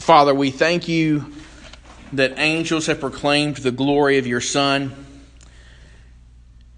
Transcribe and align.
Father, 0.00 0.34
we 0.34 0.50
thank 0.50 0.88
you 0.88 1.30
that 2.14 2.38
angels 2.38 2.86
have 2.86 3.00
proclaimed 3.00 3.58
the 3.58 3.70
glory 3.70 4.16
of 4.16 4.26
your 4.26 4.40
Son, 4.40 4.92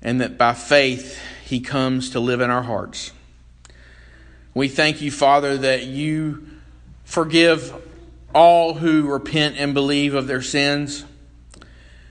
and 0.03 0.21
that 0.21 0.37
by 0.37 0.55
faith 0.55 1.23
he 1.45 1.61
comes 1.61 2.11
to 2.11 2.21
live 2.21 2.41
in 2.41 2.51
our 2.51 2.65
hearts. 2.65 3.13
We 4.55 4.67
thank 4.67 5.01
you, 5.01 5.13
Father, 5.13 5.57
that 5.57 5.85
you 5.85 6.49
forgive 7.05 7.73
all 8.35 8.75
who 8.75 9.09
repent 9.09 9.55
and 9.57 9.73
believe 9.73 10.15
of 10.15 10.27
their 10.27 10.43
sins. 10.43 11.05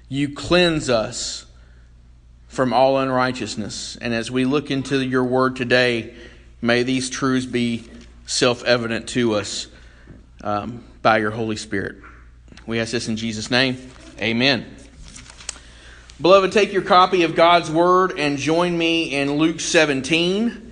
You 0.07 0.33
cleanse 0.33 0.89
us 0.89 1.45
from 2.47 2.71
all 2.71 2.97
unrighteousness. 2.97 3.97
And 3.97 4.13
as 4.13 4.31
we 4.31 4.45
look 4.45 4.71
into 4.71 5.05
your 5.05 5.25
word 5.25 5.57
today, 5.57 6.15
may 6.61 6.83
these 6.83 7.09
truths 7.09 7.45
be 7.45 7.83
self 8.25 8.63
evident 8.63 9.09
to 9.09 9.33
us 9.33 9.67
um, 10.43 10.83
by 11.01 11.17
your 11.19 11.31
Holy 11.31 11.55
Spirit. 11.55 11.97
We 12.65 12.79
ask 12.79 12.91
this 12.91 13.07
in 13.07 13.15
Jesus' 13.15 13.51
name. 13.51 13.77
Amen. 14.19 14.65
Beloved, 16.19 16.51
take 16.51 16.71
your 16.73 16.83
copy 16.83 17.23
of 17.23 17.35
God's 17.35 17.71
Word 17.71 18.19
and 18.19 18.37
join 18.37 18.77
me 18.77 19.15
in 19.15 19.37
Luke 19.37 19.59
17 19.59 20.71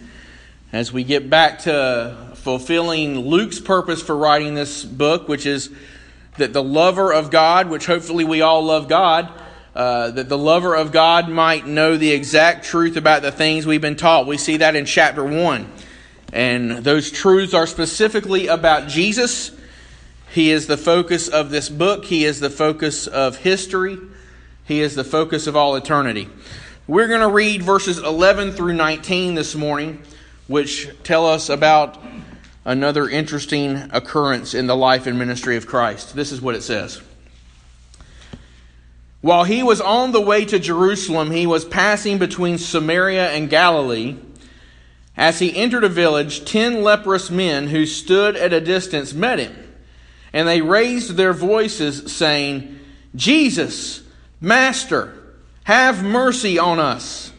as 0.72 0.94
we 0.94 1.04
get 1.04 1.30
back 1.30 1.60
to 1.60 2.34
fulfilling 2.36 3.20
Luke's 3.20 3.60
purpose 3.60 4.02
for 4.02 4.16
writing 4.16 4.54
this 4.54 4.86
book, 4.86 5.28
which 5.28 5.46
is 5.46 5.72
that 6.38 6.54
the 6.54 6.64
lover 6.64 7.12
of 7.12 7.32
God, 7.32 7.70
which 7.70 7.86
hopefully 7.86 8.24
we 8.24 8.42
all 8.42 8.64
love 8.64 8.88
God, 8.88 9.32
uh, 9.76 10.12
that 10.12 10.30
the 10.30 10.38
lover 10.38 10.76
of 10.76 10.92
God 10.92 11.30
might 11.30 11.66
know 11.66 11.98
the 11.98 12.12
exact 12.12 12.66
truth 12.66 12.96
about 12.96 13.24
the 13.24 13.32
things 13.32 13.66
we've 13.66 13.82
been 13.82 13.96
taught. 13.96 14.28
We 14.28 14.38
see 14.38 14.58
that 14.58 14.76
in 14.76 14.86
chapter 14.86 15.24
1. 15.24 15.72
And 16.32 16.72
those 16.72 17.10
truths 17.12 17.56
are 17.56 17.66
specifically 17.66 18.48
about 18.48 18.88
Jesus 18.88 19.59
he 20.32 20.52
is 20.52 20.68
the 20.68 20.78
focus 20.78 21.28
of 21.28 21.50
this 21.50 21.70
book. 21.70 22.06
He 22.06 22.26
is 22.26 22.40
the 22.40 22.50
focus 22.50 23.08
of 23.08 23.38
history. 23.38 23.98
He 24.66 24.82
is 24.82 24.96
the 24.96 25.04
focus 25.04 25.48
of 25.48 25.56
all 25.56 25.76
eternity. 25.76 26.30
We're 26.88 27.08
going 27.08 27.22
to 27.22 27.30
read 27.30 27.64
verses 27.64 27.98
11 27.98 28.52
through 28.52 28.74
19 28.74 29.36
this 29.36 29.56
morning, 29.56 30.02
which 30.48 30.90
tell 31.04 31.26
us 31.26 31.50
about 31.50 32.02
another 32.66 33.10
interesting 33.10 33.90
occurrence 33.92 34.54
in 34.54 34.68
the 34.68 34.76
life 34.76 35.08
and 35.08 35.18
ministry 35.18 35.58
of 35.58 35.66
Christ. 35.66 36.16
This 36.16 36.32
is 36.32 36.42
what 36.42 36.56
it 36.56 36.62
says. 36.62 37.02
While 39.22 39.44
he 39.44 39.64
was 39.64 39.82
on 39.82 40.12
the 40.12 40.22
way 40.22 40.46
to 40.46 40.60
Jerusalem, 40.60 41.32
he 41.32 41.46
was 41.46 41.66
passing 41.66 42.20
between 42.20 42.58
Samaria 42.58 43.32
and 43.32 43.50
Galilee. 43.50 44.18
As 45.18 45.40
he 45.40 45.56
entered 45.56 45.84
a 45.84 45.90
village, 45.90 46.46
ten 46.46 46.84
leprous 46.84 47.30
men 47.30 47.68
who 47.68 47.86
stood 47.86 48.36
at 48.36 48.54
a 48.54 48.62
distance 48.62 49.14
met 49.14 49.40
him. 49.40 49.69
And 50.34 50.48
they 50.48 50.62
raised 50.62 51.12
their 51.12 51.34
voices, 51.34 52.12
saying, 52.12 52.80
Jesus, 53.16 54.04
Master, 54.40 55.16
have 55.64 56.04
mercy 56.04 56.58
on 56.60 56.80
us. 56.80 57.32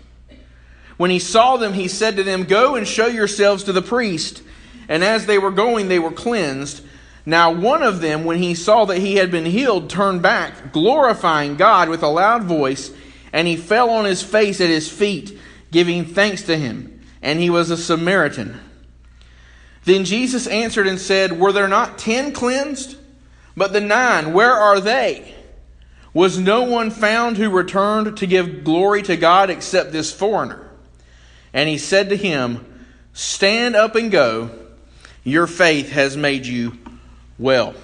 When 0.97 1.11
he 1.11 1.19
saw 1.19 1.57
them, 1.57 1.73
he 1.73 1.89
said 1.89 2.17
to 2.17 2.23
them, 2.23 2.45
Go 2.45 2.77
and 2.77 2.87
show 2.87 3.07
yourselves 3.07 3.65
to 3.65 3.73
the 3.73 3.83
priest. 3.83 4.43
And 4.89 5.03
as 5.05 5.27
they 5.27 5.39
were 5.39 5.51
going, 5.51 5.89
they 5.89 5.99
were 5.99 6.13
cleansed. 6.13 6.85
Now, 7.25 7.53
one 7.53 7.83
of 7.83 8.01
them, 8.01 8.25
when 8.25 8.39
he 8.39 8.55
saw 8.55 8.85
that 8.87 8.99
he 8.99 9.17
had 9.17 9.31
been 9.31 9.47
healed, 9.47 9.89
turned 9.89 10.21
back, 10.21 10.73
glorifying 10.73 11.57
God 11.57 11.89
with 11.89 12.03
a 12.03 12.09
loud 12.09 12.45
voice, 12.45 12.91
and 13.33 13.47
he 13.47 13.57
fell 13.57 13.91
on 13.91 14.05
his 14.05 14.23
face 14.23 14.61
at 14.61 14.69
his 14.69 14.91
feet, 14.91 15.39
giving 15.71 16.05
thanks 16.05 16.43
to 16.43 16.57
him. 16.57 17.01
And 17.23 17.39
he 17.39 17.51
was 17.51 17.71
a 17.71 17.77
Samaritan. 17.77 18.59
Then 19.85 20.05
Jesus 20.05 20.47
answered 20.47 20.87
and 20.87 21.01
said, 21.01 21.39
Were 21.39 21.53
there 21.53 21.69
not 21.69 21.99
ten 21.99 22.33
cleansed? 22.33 22.97
But 23.57 23.73
the 23.73 23.81
nine, 23.81 24.33
where 24.33 24.53
are 24.53 24.81
they? 24.81 25.35
Was 26.13 26.39
no 26.39 26.63
one 26.63 26.91
found 26.91 27.37
who 27.37 27.51
returned 27.51 28.17
to 28.17 28.27
give 28.27 28.65
glory 28.65 29.03
to 29.03 29.17
God 29.17 29.51
except 29.51 29.93
this 29.93 30.13
foreigner? 30.13 30.69
And 31.53 31.69
he 31.69 31.79
said 31.79 32.09
to 32.11 32.17
him, 32.17 32.67
Stand 33.13 33.77
up 33.77 33.95
and 33.95 34.11
go. 34.11 34.51
Your 35.25 35.47
faith 35.47 35.91
has 35.91 36.17
made 36.17 36.47
you 36.47 36.79
well. 37.39 37.75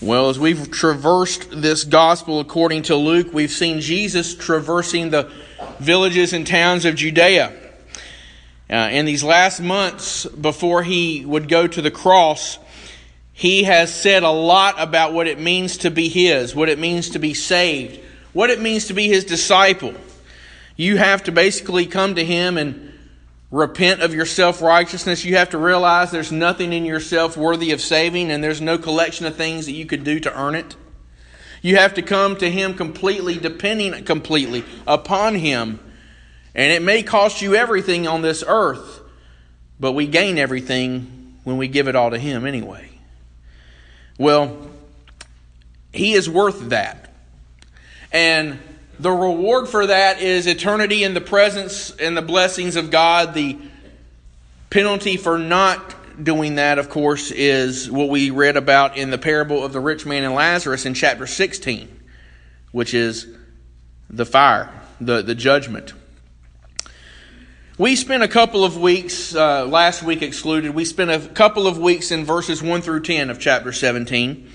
Well, 0.00 0.30
as 0.30 0.38
we've 0.38 0.70
traversed 0.70 1.48
this 1.50 1.84
gospel 1.84 2.40
according 2.40 2.82
to 2.82 2.96
Luke, 2.96 3.28
we've 3.32 3.50
seen 3.50 3.80
Jesus 3.80 4.34
traversing 4.34 5.10
the 5.10 5.30
villages 5.80 6.32
and 6.32 6.46
towns 6.46 6.84
of 6.84 6.94
Judea. 6.94 7.52
Uh, 8.70 8.88
in 8.92 9.06
these 9.06 9.24
last 9.24 9.60
months 9.60 10.26
before 10.26 10.82
he 10.82 11.24
would 11.24 11.48
go 11.48 11.66
to 11.66 11.80
the 11.80 11.90
cross, 11.90 12.58
he 13.32 13.62
has 13.62 13.94
said 13.94 14.24
a 14.24 14.30
lot 14.30 14.74
about 14.78 15.14
what 15.14 15.26
it 15.26 15.38
means 15.38 15.78
to 15.78 15.90
be 15.90 16.08
his, 16.08 16.54
what 16.54 16.68
it 16.68 16.78
means 16.78 17.10
to 17.10 17.18
be 17.18 17.32
saved, 17.32 17.98
what 18.32 18.50
it 18.50 18.60
means 18.60 18.88
to 18.88 18.94
be 18.94 19.08
his 19.08 19.24
disciple. 19.24 19.94
You 20.76 20.98
have 20.98 21.24
to 21.24 21.32
basically 21.32 21.86
come 21.86 22.16
to 22.16 22.24
him 22.24 22.58
and 22.58 22.92
repent 23.50 24.02
of 24.02 24.12
your 24.12 24.26
self 24.26 24.60
righteousness. 24.60 25.24
You 25.24 25.36
have 25.36 25.50
to 25.50 25.58
realize 25.58 26.10
there's 26.10 26.32
nothing 26.32 26.72
in 26.74 26.84
yourself 26.84 27.36
worthy 27.38 27.72
of 27.72 27.80
saving, 27.80 28.30
and 28.30 28.44
there's 28.44 28.60
no 28.60 28.76
collection 28.76 29.24
of 29.24 29.36
things 29.36 29.64
that 29.64 29.72
you 29.72 29.86
could 29.86 30.04
do 30.04 30.20
to 30.20 30.38
earn 30.38 30.54
it. 30.54 30.76
You 31.62 31.76
have 31.76 31.94
to 31.94 32.02
come 32.02 32.36
to 32.36 32.50
him 32.50 32.74
completely, 32.74 33.38
depending 33.38 34.04
completely 34.04 34.64
upon 34.86 35.36
him 35.36 35.80
and 36.58 36.72
it 36.72 36.82
may 36.82 37.04
cost 37.04 37.40
you 37.40 37.54
everything 37.54 38.08
on 38.08 38.20
this 38.20 38.42
earth, 38.44 39.00
but 39.78 39.92
we 39.92 40.08
gain 40.08 40.38
everything 40.38 41.36
when 41.44 41.56
we 41.56 41.68
give 41.68 41.86
it 41.86 41.94
all 41.94 42.10
to 42.10 42.18
Him 42.18 42.44
anyway. 42.44 42.90
Well, 44.18 44.68
He 45.92 46.14
is 46.14 46.28
worth 46.28 46.70
that. 46.70 47.14
And 48.10 48.58
the 48.98 49.12
reward 49.12 49.68
for 49.68 49.86
that 49.86 50.20
is 50.20 50.48
eternity 50.48 51.04
in 51.04 51.14
the 51.14 51.20
presence 51.20 51.92
and 51.92 52.16
the 52.16 52.22
blessings 52.22 52.74
of 52.74 52.90
God. 52.90 53.34
The 53.34 53.56
penalty 54.68 55.16
for 55.16 55.38
not 55.38 55.94
doing 56.24 56.56
that, 56.56 56.80
of 56.80 56.90
course, 56.90 57.30
is 57.30 57.88
what 57.88 58.08
we 58.08 58.30
read 58.30 58.56
about 58.56 58.96
in 58.96 59.10
the 59.10 59.18
parable 59.18 59.64
of 59.64 59.72
the 59.72 59.78
rich 59.78 60.04
man 60.04 60.24
and 60.24 60.34
Lazarus 60.34 60.86
in 60.86 60.94
chapter 60.94 61.28
16, 61.28 61.88
which 62.72 62.94
is 62.94 63.28
the 64.10 64.26
fire, 64.26 64.72
the, 65.00 65.22
the 65.22 65.36
judgment. 65.36 65.92
We 67.78 67.94
spent 67.94 68.24
a 68.24 68.28
couple 68.28 68.64
of 68.64 68.76
weeks, 68.76 69.36
uh, 69.36 69.64
last 69.64 70.02
week 70.02 70.20
excluded, 70.20 70.74
we 70.74 70.84
spent 70.84 71.12
a 71.12 71.28
couple 71.28 71.68
of 71.68 71.78
weeks 71.78 72.10
in 72.10 72.24
verses 72.24 72.60
1 72.60 72.82
through 72.82 73.02
10 73.02 73.30
of 73.30 73.38
chapter 73.38 73.72
17. 73.72 74.50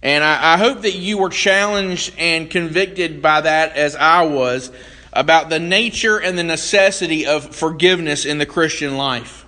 And 0.00 0.24
I, 0.24 0.54
I 0.54 0.56
hope 0.56 0.80
that 0.80 0.94
you 0.94 1.18
were 1.18 1.28
challenged 1.28 2.14
and 2.16 2.50
convicted 2.50 3.20
by 3.20 3.42
that 3.42 3.76
as 3.76 3.94
I 3.94 4.22
was 4.22 4.72
about 5.12 5.50
the 5.50 5.58
nature 5.58 6.16
and 6.16 6.38
the 6.38 6.44
necessity 6.44 7.26
of 7.26 7.54
forgiveness 7.54 8.24
in 8.24 8.38
the 8.38 8.46
Christian 8.46 8.96
life. 8.96 9.44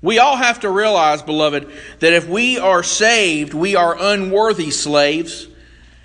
We 0.00 0.18
all 0.18 0.36
have 0.36 0.60
to 0.60 0.70
realize, 0.70 1.20
beloved, 1.20 1.70
that 1.98 2.14
if 2.14 2.26
we 2.26 2.58
are 2.58 2.82
saved, 2.82 3.52
we 3.52 3.76
are 3.76 3.94
unworthy 4.00 4.70
slaves. 4.70 5.46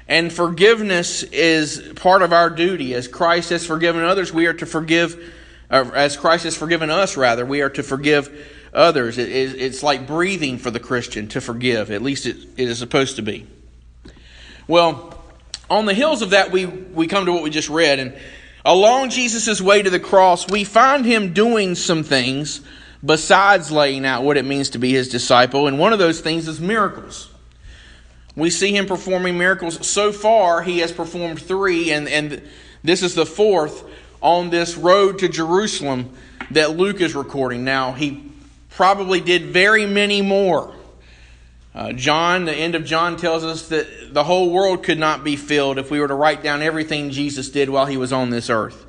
And 0.10 0.34
forgiveness 0.34 1.24
is 1.24 1.94
part 1.96 2.24
of 2.24 2.34
our 2.34 2.50
duty. 2.50 2.94
As 2.94 3.08
Christ 3.08 3.52
has 3.52 3.66
forgiven 3.66 4.04
others, 4.04 4.34
we 4.34 4.48
are 4.48 4.54
to 4.54 4.66
forgive 4.66 5.36
as 5.70 6.18
Christ 6.18 6.46
has 6.46 6.56
forgiven 6.56 6.90
us, 6.90 7.18
rather, 7.18 7.46
we 7.46 7.62
are 7.62 7.70
to 7.70 7.84
forgive 7.84 8.54
others. 8.74 9.18
It, 9.18 9.30
it, 9.30 9.62
it's 9.62 9.84
like 9.84 10.08
breathing 10.08 10.58
for 10.58 10.72
the 10.72 10.80
Christian 10.80 11.28
to 11.30 11.42
forgive. 11.42 11.92
At 11.92 12.02
least 12.02 12.26
it, 12.26 12.38
it 12.58 12.70
is 12.70 12.80
supposed 12.80 13.18
to 13.18 13.22
be. 13.22 13.48
Well, 14.68 15.22
on 15.70 15.86
the 15.86 15.94
heels 15.94 16.22
of 16.22 16.30
that, 16.32 16.52
we, 16.52 16.66
we 16.66 17.08
come 17.08 17.26
to 17.26 17.34
what 17.34 17.44
we 17.44 17.50
just 17.50 17.70
read. 17.70 18.00
And 18.00 18.18
along 18.64 19.10
Jesus' 19.10 19.62
way 19.62 19.82
to 19.82 19.90
the 19.90 20.00
cross, 20.00 20.50
we 20.50 20.64
find 20.64 21.06
him 21.06 21.34
doing 21.34 21.76
some 21.76 22.04
things 22.04 22.62
besides 23.04 23.72
laying 23.72 24.06
out 24.06 24.24
what 24.24 24.38
it 24.38 24.46
means 24.46 24.72
to 24.72 24.80
be 24.80 24.92
his 24.92 25.10
disciple. 25.10 25.68
And 25.68 25.78
one 25.80 25.94
of 25.94 26.00
those 26.00 26.22
things 26.22 26.48
is 26.48 26.60
miracles. 26.60 27.30
We 28.36 28.50
see 28.50 28.76
him 28.76 28.86
performing 28.86 29.38
miracles. 29.38 29.86
So 29.86 30.12
far, 30.12 30.62
he 30.62 30.80
has 30.80 30.92
performed 30.92 31.42
three, 31.42 31.92
and, 31.92 32.08
and 32.08 32.48
this 32.84 33.02
is 33.02 33.16
the 33.16 33.26
fourth 33.26 33.84
on 34.22 34.50
this 34.50 34.76
road 34.76 35.20
to 35.20 35.28
Jerusalem 35.28 36.12
that 36.52 36.78
Luke 36.78 37.02
is 37.02 37.16
recording. 37.16 37.64
Now, 37.64 37.92
he 37.92 38.32
probably 38.70 39.22
did 39.22 39.48
very 39.48 39.86
many 39.86 40.22
more. 40.22 40.74
Uh, 41.74 41.94
John, 41.94 42.46
the 42.46 42.54
end 42.54 42.76
of 42.76 42.86
John 42.86 43.18
tells 43.18 43.44
us 43.44 43.68
that 43.68 44.14
the 44.14 44.24
whole 44.24 44.52
world 44.52 44.84
could 44.84 44.98
not 44.98 45.24
be 45.24 45.36
filled 45.36 45.78
if 45.78 45.92
we 45.92 46.00
were 46.00 46.08
to 46.08 46.16
write 46.16 46.42
down 46.42 46.62
everything 46.62 47.12
Jesus 47.12 47.50
did 47.50 47.70
while 47.70 47.86
he 47.86 47.98
was 47.98 48.12
on 48.12 48.30
this 48.30 48.50
earth. 48.50 48.86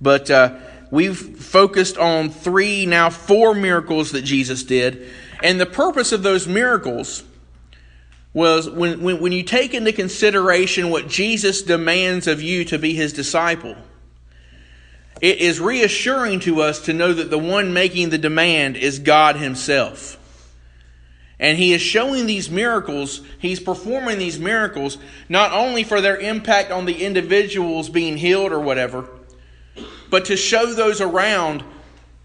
But 0.00 0.30
uh, 0.30 0.56
we've 0.90 1.18
focused 1.18 1.98
on 1.98 2.30
three, 2.30 2.86
now 2.86 3.10
four 3.10 3.54
miracles 3.54 4.12
that 4.12 4.22
Jesus 4.22 4.62
did. 4.62 5.10
And 5.42 5.60
the 5.60 5.66
purpose 5.66 6.12
of 6.12 6.22
those 6.22 6.46
miracles 6.46 7.24
was 8.32 8.68
when, 8.68 9.00
when, 9.00 9.20
when 9.20 9.32
you 9.32 9.42
take 9.42 9.74
into 9.74 9.92
consideration 9.92 10.90
what 10.90 11.08
Jesus 11.08 11.62
demands 11.62 12.26
of 12.26 12.42
you 12.42 12.64
to 12.66 12.78
be 12.78 12.94
his 12.94 13.12
disciple 13.12 13.76
it 15.24 15.38
is 15.38 15.58
reassuring 15.58 16.38
to 16.40 16.60
us 16.60 16.80
to 16.80 16.92
know 16.92 17.10
that 17.14 17.30
the 17.30 17.38
one 17.38 17.72
making 17.72 18.10
the 18.10 18.18
demand 18.18 18.76
is 18.76 18.98
God 18.98 19.36
Himself. 19.36 20.18
And 21.40 21.56
he 21.56 21.72
is 21.72 21.80
showing 21.80 22.26
these 22.26 22.50
miracles, 22.50 23.22
he's 23.38 23.58
performing 23.58 24.18
these 24.18 24.38
miracles, 24.38 24.98
not 25.30 25.50
only 25.52 25.82
for 25.82 26.02
their 26.02 26.18
impact 26.18 26.70
on 26.70 26.84
the 26.84 27.02
individuals 27.02 27.88
being 27.88 28.18
healed 28.18 28.52
or 28.52 28.60
whatever, 28.60 29.08
but 30.10 30.26
to 30.26 30.36
show 30.36 30.74
those 30.74 31.00
around 31.00 31.64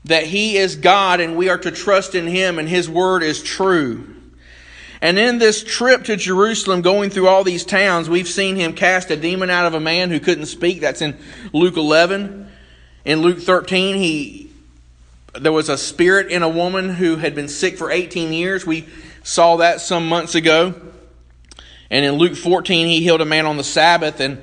that 0.04 0.26
he 0.26 0.58
is 0.58 0.76
God 0.76 1.22
and 1.22 1.38
we 1.38 1.48
are 1.48 1.58
to 1.58 1.72
trust 1.72 2.16
in 2.16 2.28
him 2.28 2.60
and 2.60 2.68
his 2.68 2.90
word 2.90 3.24
is 3.24 3.42
true. 3.42 4.14
And 5.02 5.18
in 5.18 5.38
this 5.38 5.64
trip 5.64 6.04
to 6.04 6.18
Jerusalem, 6.18 6.82
going 6.82 7.12
through 7.12 7.30
all 7.30 7.46
these 7.46 7.64
towns, 7.64 8.10
we've 8.10 8.28
seen 8.28 8.58
him 8.58 8.74
cast 8.74 9.10
a 9.10 9.16
demon 9.16 9.50
out 9.50 9.68
of 9.68 9.74
a 9.74 9.80
man 9.80 10.10
who 10.10 10.20
couldn't 10.20 10.48
speak. 10.48 10.82
That's 10.82 11.02
in 11.02 11.18
Luke 11.54 11.78
11. 11.78 12.49
In 13.06 13.22
Luke 13.22 13.40
13, 13.40 13.96
he 13.96 14.50
there 15.38 15.52
was 15.52 15.70
a 15.70 15.78
spirit 15.78 16.32
in 16.32 16.44
a 16.44 16.50
woman 16.50 16.90
who 16.90 17.16
had 17.16 17.36
been 17.36 17.48
sick 17.48 17.78
for 17.78 17.92
18 17.92 18.34
years. 18.34 18.66
We 18.66 18.88
saw 19.24 19.58
that 19.58 19.82
some 19.82 20.08
months 20.08 20.36
ago. 20.36 20.74
And 21.90 22.06
in 22.06 22.16
Luke 22.16 22.36
14, 22.36 22.88
he 22.88 23.02
healed 23.02 23.22
a 23.22 23.26
man 23.26 23.46
on 23.46 23.58
the 23.58 23.64
Sabbath, 23.64 24.20
and 24.20 24.42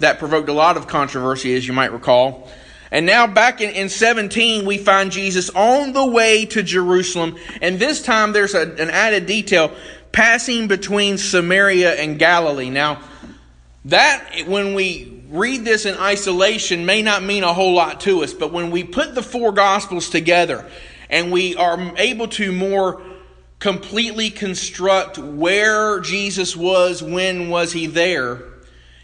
that 0.00 0.18
provoked 0.18 0.48
a 0.48 0.52
lot 0.52 0.76
of 0.76 0.86
controversy, 0.86 1.54
as 1.54 1.66
you 1.66 1.72
might 1.72 1.92
recall. 1.92 2.48
And 2.90 3.04
now, 3.04 3.26
back 3.26 3.60
in, 3.60 3.70
in 3.70 3.88
17, 3.88 4.64
we 4.64 4.78
find 4.78 5.10
Jesus 5.10 5.50
on 5.50 5.92
the 5.92 6.06
way 6.06 6.46
to 6.46 6.62
Jerusalem. 6.62 7.36
And 7.60 7.78
this 7.78 8.00
time, 8.00 8.32
there's 8.32 8.54
a, 8.54 8.62
an 8.62 8.90
added 8.90 9.26
detail 9.26 9.74
passing 10.12 10.68
between 10.68 11.18
Samaria 11.18 11.94
and 11.94 12.18
Galilee. 12.18 12.70
Now, 12.70 13.02
that, 13.86 14.44
when 14.46 14.74
we 14.74 15.15
read 15.30 15.64
this 15.64 15.86
in 15.86 15.96
isolation 15.96 16.86
may 16.86 17.02
not 17.02 17.22
mean 17.22 17.44
a 17.44 17.52
whole 17.52 17.74
lot 17.74 18.00
to 18.02 18.22
us, 18.22 18.32
but 18.32 18.52
when 18.52 18.70
we 18.70 18.84
put 18.84 19.14
the 19.14 19.22
four 19.22 19.52
Gospels 19.52 20.08
together 20.08 20.66
and 21.10 21.32
we 21.32 21.56
are 21.56 21.94
able 21.96 22.28
to 22.28 22.52
more 22.52 23.02
completely 23.58 24.30
construct 24.30 25.18
where 25.18 26.00
Jesus 26.00 26.56
was, 26.56 27.02
when 27.02 27.48
was 27.48 27.72
he 27.72 27.86
there, 27.86 28.42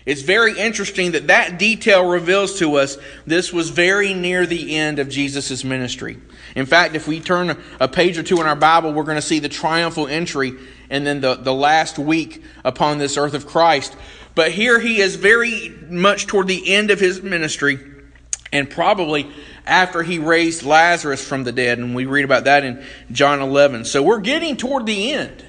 it's 0.04 0.22
very 0.22 0.58
interesting 0.58 1.12
that 1.12 1.28
that 1.28 1.58
detail 1.58 2.08
reveals 2.08 2.58
to 2.58 2.74
us 2.76 2.98
this 3.24 3.52
was 3.52 3.70
very 3.70 4.14
near 4.14 4.46
the 4.46 4.74
end 4.76 4.98
of 4.98 5.08
Jesus' 5.08 5.62
ministry. 5.62 6.18
In 6.56 6.66
fact, 6.66 6.96
if 6.96 7.06
we 7.06 7.20
turn 7.20 7.56
a 7.78 7.86
page 7.86 8.18
or 8.18 8.24
two 8.24 8.40
in 8.40 8.46
our 8.46 8.56
Bible, 8.56 8.92
we're 8.92 9.04
going 9.04 9.16
to 9.16 9.22
see 9.22 9.38
the 9.38 9.48
triumphal 9.48 10.08
entry 10.08 10.54
and 10.90 11.06
then 11.06 11.20
the, 11.20 11.36
the 11.36 11.54
last 11.54 11.98
week 11.98 12.42
upon 12.64 12.98
this 12.98 13.16
earth 13.16 13.34
of 13.34 13.46
Christ. 13.46 13.96
But 14.34 14.52
here 14.52 14.80
he 14.80 15.00
is 15.00 15.16
very 15.16 15.68
much 15.88 16.26
toward 16.26 16.48
the 16.48 16.74
end 16.74 16.90
of 16.90 16.98
his 16.98 17.22
ministry 17.22 17.78
and 18.52 18.68
probably 18.68 19.30
after 19.66 20.02
he 20.02 20.18
raised 20.18 20.62
Lazarus 20.62 21.26
from 21.26 21.44
the 21.44 21.52
dead. 21.52 21.78
And 21.78 21.94
we 21.94 22.06
read 22.06 22.24
about 22.24 22.44
that 22.44 22.64
in 22.64 22.84
John 23.10 23.40
11. 23.40 23.84
So 23.84 24.02
we're 24.02 24.20
getting 24.20 24.56
toward 24.56 24.86
the 24.86 25.12
end. 25.12 25.44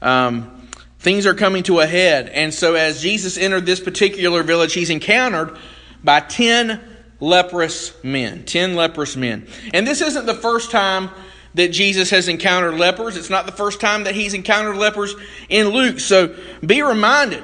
Um, 0.00 0.68
things 1.00 1.26
are 1.26 1.34
coming 1.34 1.62
to 1.64 1.80
a 1.80 1.86
head. 1.86 2.28
And 2.28 2.52
so 2.52 2.74
as 2.74 3.02
Jesus 3.02 3.36
entered 3.36 3.66
this 3.66 3.80
particular 3.80 4.42
village, 4.42 4.74
he's 4.74 4.90
encountered 4.90 5.56
by 6.02 6.20
10 6.20 6.80
leprous 7.20 7.92
men. 8.04 8.44
10 8.44 8.76
leprous 8.76 9.16
men. 9.16 9.46
And 9.72 9.86
this 9.86 10.00
isn't 10.00 10.26
the 10.26 10.34
first 10.34 10.70
time 10.70 11.10
that 11.54 11.68
Jesus 11.68 12.10
has 12.10 12.28
encountered 12.28 12.78
lepers. 12.78 13.16
It's 13.16 13.30
not 13.30 13.46
the 13.46 13.52
first 13.52 13.80
time 13.80 14.04
that 14.04 14.14
he's 14.14 14.34
encountered 14.34 14.76
lepers 14.76 15.14
in 15.48 15.68
Luke. 15.68 15.98
So 15.98 16.36
be 16.64 16.82
reminded 16.82 17.42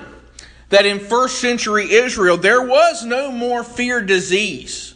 that 0.75 0.87
in 0.87 0.99
first 0.99 1.39
century 1.39 1.93
Israel, 1.93 2.37
there 2.37 2.61
was 2.61 3.05
no 3.05 3.31
more 3.31 3.63
feared 3.63 4.07
disease. 4.07 4.95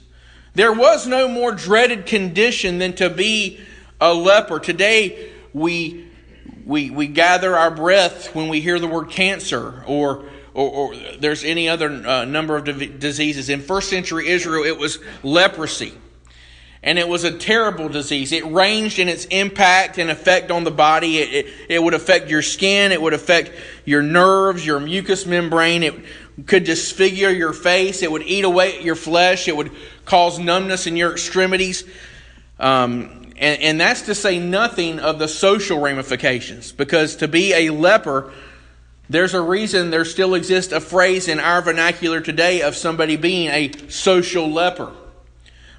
There 0.55 0.73
was 0.73 1.07
no 1.07 1.29
more 1.29 1.53
dreaded 1.53 2.05
condition 2.05 2.79
than 2.79 2.95
to 2.95 3.09
be 3.09 3.61
a 4.01 4.13
leper. 4.13 4.59
Today, 4.59 5.31
we, 5.53 6.09
we, 6.67 6.91
we 6.91 7.07
gather 7.07 7.57
our 7.57 7.71
breath 7.71 8.35
when 8.35 8.49
we 8.49 8.61
hear 8.61 8.81
the 8.81 8.89
word 8.89 9.11
cancer 9.11 9.85
or, 9.87 10.25
or, 10.53 10.69
or 10.69 10.97
there's 11.21 11.45
any 11.45 11.69
other 11.69 11.89
uh, 11.89 12.25
number 12.25 12.57
of 12.57 12.65
diseases. 12.99 13.49
In 13.49 13.61
first 13.61 13.89
century 13.89 14.27
Israel, 14.31 14.65
it 14.65 14.79
was 14.79 14.99
leprosy 15.23 15.93
and 16.83 16.99
it 16.99 17.09
was 17.09 17.25
a 17.25 17.37
terrible 17.37 17.89
disease. 17.89 18.33
It 18.33 18.45
ranged 18.47 18.99
in 18.99 19.09
its 19.09 19.25
impact 19.27 19.99
and 19.99 20.11
effect 20.11 20.51
on 20.51 20.65
the 20.65 20.71
body. 20.71 21.19
It, 21.19 21.47
it, 21.47 21.55
it, 21.69 21.83
would 21.83 21.95
affect 21.95 22.31
your 22.31 22.43
skin, 22.43 22.93
it 22.93 23.03
would 23.03 23.15
affect 23.15 23.51
your 23.85 24.03
nerves, 24.03 24.65
your 24.65 24.81
mucous 24.81 25.27
membrane. 25.27 25.83
It 25.83 25.95
could 26.47 26.65
disfigure 26.65 27.31
your 27.31 27.53
face, 27.53 28.03
it 28.03 28.11
would 28.11 28.23
eat 28.23 28.45
away 28.45 28.77
at 28.77 28.85
your 28.85 28.95
flesh, 28.95 29.49
it 29.49 29.57
would 29.57 29.73
cause 30.05 30.39
numbness 30.39 30.87
in 30.87 30.97
your 30.97 31.13
extremities. 31.13 31.85
Um, 32.61 33.33
and, 33.37 33.63
and 33.63 33.81
that's 33.81 34.03
to 34.03 34.15
say 34.15 34.39
nothing 34.39 35.01
of 35.01 35.19
the 35.19 35.29
social 35.29 35.81
ramifications, 35.81 36.71
because 36.71 37.17
to 37.17 37.29
be 37.29 37.53
a 37.55 37.71
leper, 37.71 38.33
there's 39.11 39.35
a 39.35 39.41
reason 39.41 39.91
there 39.91 40.05
still 40.05 40.35
exists 40.35 40.73
a 40.73 40.81
phrase 40.81 41.29
in 41.29 41.41
our 41.41 41.63
vernacular 41.63 42.21
today 42.21 42.63
of 42.63 42.77
somebody 42.77 43.17
being 43.17 43.49
a 43.49 43.73
social 43.89 44.49
leper. 44.49 44.93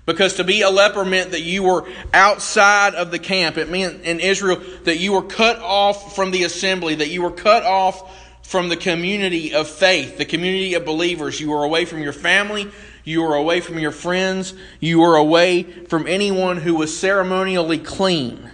Because 0.10 0.38
to 0.38 0.44
be 0.44 0.64
a 0.64 0.72
leper 0.72 1.06
meant 1.06 1.32
that 1.32 1.42
you 1.42 1.62
were 1.62 1.88
outside 2.16 2.96
of 2.96 3.12
the 3.12 3.20
camp. 3.20 3.60
It 3.60 3.70
meant 3.70 4.02
in 4.02 4.20
Israel 4.20 4.60
that 4.86 4.98
you 4.98 5.14
were 5.14 5.22
cut 5.22 5.60
off 5.60 6.16
from 6.16 6.32
the 6.32 6.46
assembly, 6.46 6.96
that 6.96 7.10
you 7.10 7.22
were 7.22 7.30
cut 7.30 7.62
off 7.62 8.18
from 8.44 8.70
the 8.70 8.76
community 8.76 9.54
of 9.54 9.68
faith, 9.68 10.18
the 10.18 10.26
community 10.26 10.74
of 10.74 10.84
believers. 10.84 11.40
You 11.40 11.52
were 11.52 11.64
away 11.64 11.86
from 11.86 12.02
your 12.02 12.12
family, 12.12 12.72
you 13.04 13.22
were 13.22 13.36
away 13.36 13.62
from 13.62 13.78
your 13.78 13.92
friends, 13.92 14.56
you 14.80 15.00
were 15.00 15.16
away 15.16 15.62
from 15.62 16.08
anyone 16.08 16.58
who 16.58 16.74
was 16.74 16.98
ceremonially 16.98 17.78
clean 17.78 18.50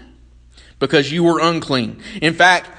because 0.80 1.10
you 1.10 1.24
were 1.24 1.40
unclean. 1.40 2.02
In 2.22 2.34
fact, 2.34 2.70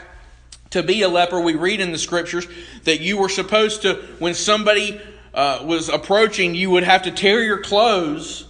to 0.69 0.83
be 0.83 1.01
a 1.01 1.09
leper, 1.09 1.41
we 1.41 1.55
read 1.55 1.81
in 1.81 1.93
the 1.93 1.99
scriptures 1.99 2.47
that 2.85 3.01
you 3.01 3.17
were 3.17 3.31
supposed 3.31 3.81
to, 3.83 3.95
when 4.19 4.35
somebody 4.35 5.01
uh, 5.33 5.63
was 5.65 5.89
approaching, 5.89 6.55
you 6.55 6.69
would 6.69 6.85
have 6.85 7.05
to 7.05 7.11
tear 7.11 7.43
your 7.43 7.63
clothes 7.63 8.47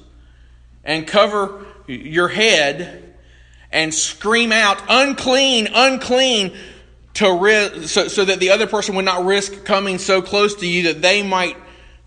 and 0.87 1.07
cover 1.07 1.67
your 1.87 2.29
head 2.29 3.15
and 3.71 3.93
scream 3.93 4.53
out, 4.53 4.81
unclean, 4.89 5.69
unclean, 5.75 6.57
to 7.15 7.33
risk, 7.33 7.89
so, 7.89 8.09
so 8.09 8.25
that 8.25 8.41
the 8.41 8.51
other 8.51 8.67
person 8.67 8.95
would 8.95 9.05
not 9.05 9.25
risk 9.25 9.65
coming 9.65 9.99
so 9.99 10.23
close 10.23 10.55
to 10.57 10.67
you 10.67 10.85
that 10.85 11.03
they 11.03 11.23
might 11.23 11.57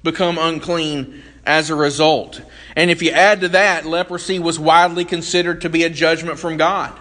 become 0.04 0.38
unclean 0.38 1.22
as 1.46 1.70
a 1.70 1.76
result. 1.76 2.42
And 2.76 2.92
if 2.92 3.02
you 3.02 3.12
add 3.12 3.42
to 3.42 3.50
that, 3.50 3.86
leprosy 3.86 4.40
was 4.40 4.60
widely 4.60 5.06
considered 5.06 5.62
to 5.62 5.70
be 5.70 5.84
a 5.84 5.90
judgment 5.90 6.40
from 6.40 6.58
God. 6.58 6.98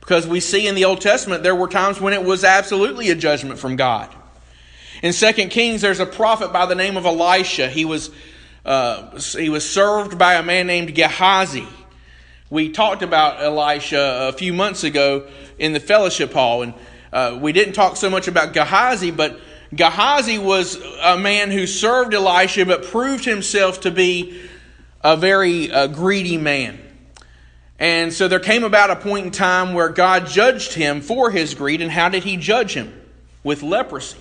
Because 0.00 0.26
we 0.26 0.40
see 0.40 0.68
in 0.68 0.74
the 0.74 0.84
Old 0.84 1.00
Testament 1.00 1.42
there 1.42 1.54
were 1.54 1.68
times 1.68 2.00
when 2.00 2.12
it 2.12 2.22
was 2.22 2.44
absolutely 2.44 3.10
a 3.10 3.14
judgment 3.14 3.58
from 3.58 3.76
God. 3.76 4.14
In 5.02 5.12
2 5.12 5.32
Kings, 5.48 5.80
there's 5.80 6.00
a 6.00 6.06
prophet 6.06 6.52
by 6.52 6.66
the 6.66 6.74
name 6.74 6.96
of 6.96 7.06
Elisha. 7.06 7.68
He 7.68 7.84
was 7.84 8.10
uh, 8.66 9.18
he 9.18 9.48
was 9.48 9.68
served 9.68 10.18
by 10.18 10.34
a 10.34 10.42
man 10.42 10.66
named 10.66 10.92
Gehazi. 10.94 11.66
We 12.50 12.70
talked 12.70 13.02
about 13.02 13.40
Elisha 13.40 14.28
a 14.28 14.32
few 14.32 14.52
months 14.52 14.82
ago 14.82 15.28
in 15.58 15.72
the 15.72 15.80
fellowship 15.80 16.32
hall, 16.32 16.62
and 16.62 16.74
uh, 17.12 17.38
we 17.40 17.52
didn't 17.52 17.74
talk 17.74 17.96
so 17.96 18.10
much 18.10 18.26
about 18.26 18.52
Gehazi, 18.52 19.12
but 19.12 19.38
Gehazi 19.72 20.38
was 20.38 20.80
a 21.00 21.16
man 21.16 21.52
who 21.52 21.66
served 21.66 22.12
Elisha 22.12 22.66
but 22.66 22.84
proved 22.84 23.24
himself 23.24 23.82
to 23.82 23.92
be 23.92 24.42
a 25.02 25.16
very 25.16 25.70
uh, 25.70 25.86
greedy 25.86 26.36
man. 26.36 26.80
And 27.78 28.12
so 28.12 28.26
there 28.26 28.40
came 28.40 28.64
about 28.64 28.90
a 28.90 28.96
point 28.96 29.26
in 29.26 29.32
time 29.32 29.74
where 29.74 29.90
God 29.90 30.26
judged 30.26 30.72
him 30.72 31.00
for 31.00 31.30
his 31.30 31.54
greed. 31.54 31.82
And 31.82 31.90
how 31.90 32.08
did 32.08 32.24
he 32.24 32.36
judge 32.36 32.74
him? 32.74 32.92
With 33.44 33.62
leprosy. 33.62 34.18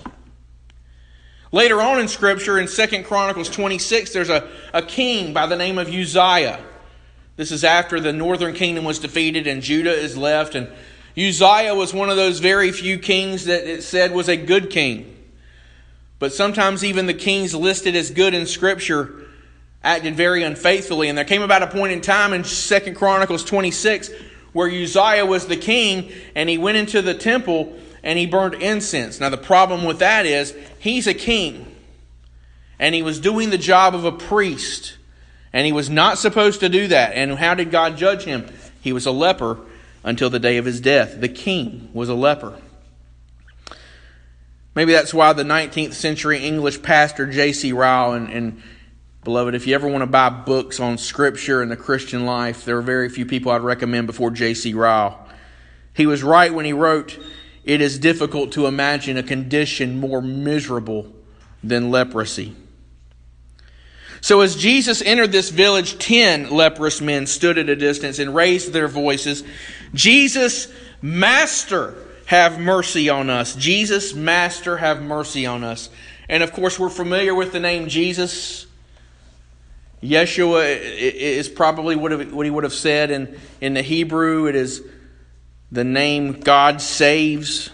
Later 1.52 1.82
on 1.82 2.00
in 2.00 2.08
Scripture, 2.08 2.60
in 2.60 2.68
2 2.68 3.04
Chronicles 3.04 3.50
26, 3.50 4.14
there's 4.14 4.30
a, 4.30 4.50
a 4.74 4.82
king 4.82 5.34
by 5.34 5.46
the 5.46 5.56
name 5.56 5.78
of 5.78 5.88
Uzziah. 5.88 6.60
This 7.36 7.52
is 7.52 7.64
after 7.64 8.00
the 8.00 8.14
northern 8.14 8.54
kingdom 8.54 8.86
was 8.86 9.00
defeated 9.00 9.46
and 9.46 9.62
Judah 9.62 9.94
is 9.94 10.18
left. 10.18 10.56
And 10.56 10.70
Uzziah 11.18 11.76
was 11.76 11.94
one 11.94 12.10
of 12.10 12.16
those 12.16 12.40
very 12.40 12.72
few 12.72 12.98
kings 12.98 13.46
that 13.46 13.70
it 13.70 13.84
said 13.84 14.12
was 14.12 14.30
a 14.30 14.38
good 14.38 14.70
king. 14.70 15.12
But 16.18 16.34
sometimes 16.34 16.84
even 16.84 17.06
the 17.06 17.14
kings 17.14 17.54
listed 17.54 17.96
as 17.96 18.10
good 18.10 18.34
in 18.34 18.46
Scripture 18.46 19.26
acted 19.84 20.16
very 20.16 20.44
unfaithfully. 20.44 21.10
And 21.10 21.18
there 21.18 21.26
came 21.26 21.42
about 21.42 21.62
a 21.62 21.68
point 21.68 21.92
in 21.92 22.02
time 22.02 22.34
in 22.34 22.44
2 22.44 22.94
Chronicles 22.94 23.44
26 23.44 24.10
where 24.54 24.70
Uzziah 24.70 25.26
was 25.26 25.48
the 25.48 25.58
king 25.58 26.12
and 26.34 26.50
he 26.50 26.58
went 26.58 26.78
into 26.78 27.02
the 27.02 27.14
temple 27.14 27.78
and 28.06 28.20
he 28.20 28.28
burned 28.28 28.54
incense. 28.54 29.20
Now, 29.20 29.30
the 29.30 29.38
problem 29.38 29.84
with 29.84 30.00
that 30.00 30.26
is 30.26 30.56
he's 30.80 31.08
a 31.08 31.14
king 31.14 31.76
and 32.80 32.94
he 32.94 33.02
was 33.02 33.20
doing 33.20 33.50
the 33.50 33.58
job 33.58 33.96
of 33.96 34.06
a 34.06 34.12
priest 34.12 34.98
and 35.52 35.66
he 35.66 35.72
was 35.72 35.90
not 35.90 36.20
supposed 36.20 36.60
to 36.60 36.70
do 36.70 36.88
that. 36.88 37.14
And 37.16 37.34
how 37.34 37.56
did 37.56 37.72
God 37.72 37.98
judge 37.98 38.24
him? 38.24 38.48
He 38.80 38.94
was 38.94 39.08
a 39.08 39.12
leper 39.12 39.58
until 40.04 40.30
the 40.30 40.40
day 40.40 40.58
of 40.58 40.66
his 40.66 40.80
death. 40.80 41.20
The 41.20 41.30
king 41.30 41.90
was 41.94 42.08
a 42.08 42.14
leper. 42.14 42.62
Maybe 44.76 44.92
that's 44.92 45.14
why 45.14 45.34
the 45.34 45.44
19th 45.44 45.94
century 45.94 46.46
English 46.46 46.84
pastor 46.84 47.26
J.C. 47.26 47.72
Ryle, 47.72 48.12
and, 48.12 48.30
and 48.30 48.62
beloved, 49.24 49.56
if 49.56 49.66
you 49.66 49.74
ever 49.74 49.88
want 49.88 50.02
to 50.02 50.08
buy 50.08 50.30
books 50.30 50.82
on 50.82 50.98
Scripture 50.98 51.62
and 51.62 51.72
the 51.72 51.78
Christian 51.78 52.26
life, 52.26 52.66
there 52.66 52.78
are 52.78 52.82
very 52.82 53.08
few 53.08 53.26
people 53.26 53.54
I'd 53.54 53.62
recommend 53.62 54.06
before 54.06 54.32
J.C. 54.32 54.74
Ryle. 54.74 55.26
He 55.94 56.06
was 56.06 56.22
right 56.22 56.54
when 56.54 56.66
he 56.66 56.74
wrote, 56.74 57.18
It 57.66 57.82
is 57.82 58.00
difficult 58.00 58.54
to 58.54 58.68
imagine 58.68 59.18
a 59.18 59.24
condition 59.24 60.00
more 60.00 60.22
miserable 60.22 61.12
than 61.64 61.92
leprosy. 61.92 62.56
So 64.22 64.42
as 64.42 64.56
Jesus 64.56 65.02
entered 65.02 65.32
this 65.32 65.50
village, 65.50 65.98
ten 65.98 66.50
leprous 66.50 67.02
men 67.02 67.28
stood 67.28 67.58
at 67.58 67.68
a 67.70 67.76
distance 67.76 68.20
and 68.20 68.34
raised 68.34 68.72
their 68.72 68.88
voices, 68.88 69.44
Jesus, 69.94 70.72
Master, 71.02 71.96
have 72.28 72.60
mercy 72.60 73.10
on 73.10 73.30
us. 73.30 73.56
Jesus, 73.56 74.14
Master, 74.16 74.78
have 74.78 75.02
mercy 75.02 75.46
on 75.46 75.64
us. 75.64 75.90
And 76.28 76.42
of 76.42 76.54
course, 76.54 76.80
we're 76.80 76.90
familiar 76.90 77.36
with 77.36 77.52
the 77.52 77.60
name 77.60 77.88
Jesus. 77.88 78.66
Yeshua 80.02 80.76
is 80.76 81.50
probably 81.50 81.96
what 81.96 82.12
he 82.46 82.50
would 82.50 82.64
have 82.64 82.74
said 82.74 83.12
in, 83.12 83.40
in 83.62 83.74
the 83.76 83.82
Hebrew. 83.82 84.48
It 84.48 84.56
is 84.56 84.84
the 85.72 85.84
name 85.84 86.40
God 86.40 86.82
saves. 86.82 87.70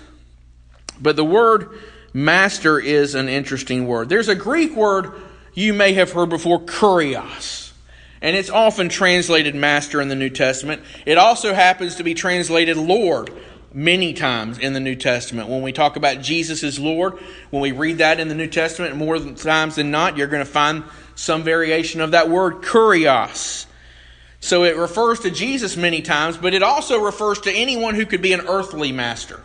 But 1.00 1.16
the 1.16 1.26
word 1.26 1.70
master 2.14 2.80
is 2.80 3.16
an 3.16 3.30
interesting 3.30 3.88
word. 3.88 4.10
There's 4.10 4.28
a 4.28 4.36
Greek 4.36 4.76
word 4.76 5.12
you 5.54 5.74
may 5.74 5.94
have 5.94 6.12
heard 6.12 6.30
before, 6.30 6.60
kurios. 6.60 7.72
And 8.22 8.36
it's 8.36 8.50
often 8.50 8.90
translated 8.90 9.56
master 9.56 10.00
in 10.00 10.08
the 10.08 10.16
New 10.16 10.30
Testament. 10.30 10.84
It 11.06 11.18
also 11.18 11.54
happens 11.54 11.96
to 11.96 12.04
be 12.04 12.14
translated 12.14 12.78
Lord 12.78 13.32
many 13.74 14.14
times 14.14 14.60
in 14.60 14.74
the 14.74 14.80
New 14.80 14.96
Testament. 14.96 15.50
When 15.50 15.62
we 15.62 15.72
talk 15.72 15.96
about 15.96 16.22
Jesus 16.22 16.64
as 16.64 16.78
Lord, 16.78 17.14
when 17.50 17.62
we 17.62 17.72
read 17.72 17.98
that 17.98 18.20
in 18.20 18.28
the 18.28 18.36
New 18.36 18.48
Testament, 18.48 18.96
more 18.96 19.18
times 19.20 19.76
than 19.76 19.92
not, 19.92 20.18
you're 20.18 20.28
going 20.28 20.46
to 20.46 20.52
find 20.52 20.84
some 21.16 21.44
variation 21.44 22.02
of 22.02 22.12
that 22.12 22.30
word, 22.30 22.62
kurios. 22.62 23.66
So 24.42 24.64
it 24.64 24.76
refers 24.76 25.20
to 25.22 25.32
Jesus 25.32 25.78
many 25.78 26.02
times, 26.02 26.36
but 26.36 26.54
it 26.54 26.64
also 26.64 27.00
refers 27.00 27.40
to 27.42 27.52
anyone 27.52 27.96
who 27.96 28.08
could 28.08 28.24
be 28.24 28.34
an 28.34 28.42
earthly 28.42 28.92
master. 28.92 29.42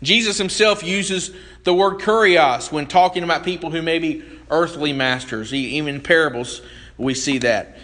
Jesus 0.00 0.38
himself 0.38 0.84
uses 0.84 1.32
the 1.64 1.74
word 1.74 1.98
kurios 1.98 2.70
when 2.70 2.86
talking 2.86 3.24
about 3.24 3.44
people 3.44 3.70
who 3.70 3.82
may 3.82 3.98
be 3.98 4.22
earthly 4.48 4.92
masters. 4.92 5.52
Even 5.52 5.96
in 5.96 6.00
parables, 6.00 6.62
we 6.96 7.14
see 7.14 7.38
that. 7.38 7.76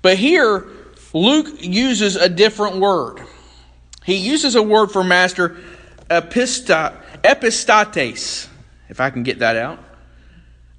But 0.00 0.16
here, 0.16 0.68
Luke 1.12 1.60
uses 1.60 2.14
a 2.14 2.28
different 2.28 2.76
word. 2.76 3.20
He 4.04 4.14
uses 4.14 4.54
a 4.54 4.62
word 4.62 4.92
for 4.92 5.02
master, 5.02 5.56
epista, 6.08 6.94
epistates, 7.24 8.46
if 8.88 9.00
I 9.00 9.10
can 9.10 9.24
get 9.24 9.40
that 9.40 9.56
out. 9.56 9.80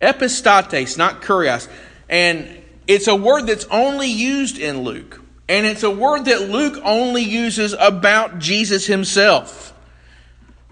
Epistates, 0.01 0.97
not 0.97 1.21
kurios. 1.21 1.67
And 2.07 2.47
it's 2.87 3.07
a 3.07 3.15
word 3.15 3.47
that's 3.47 3.65
only 3.65 4.07
used 4.07 4.57
in 4.57 4.81
Luke. 4.83 5.21
And 5.49 5.65
it's 5.65 5.83
a 5.83 5.91
word 5.91 6.25
that 6.25 6.49
Luke 6.49 6.81
only 6.83 7.23
uses 7.23 7.73
about 7.77 8.39
Jesus 8.39 8.85
himself. 8.85 9.73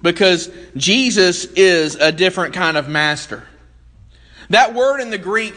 Because 0.01 0.51
Jesus 0.75 1.45
is 1.45 1.95
a 1.95 2.11
different 2.11 2.53
kind 2.53 2.77
of 2.77 2.89
master. 2.89 3.43
That 4.49 4.73
word 4.73 4.99
in 4.99 5.09
the 5.09 5.17
Greek, 5.17 5.53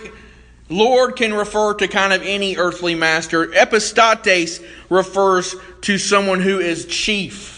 Lord, 0.68 1.16
can 1.16 1.34
refer 1.34 1.74
to 1.74 1.88
kind 1.88 2.12
of 2.12 2.22
any 2.22 2.56
earthly 2.56 2.94
master. 2.94 3.46
Epistates 3.48 4.64
refers 4.88 5.54
to 5.82 5.98
someone 5.98 6.40
who 6.40 6.58
is 6.60 6.86
chief, 6.86 7.57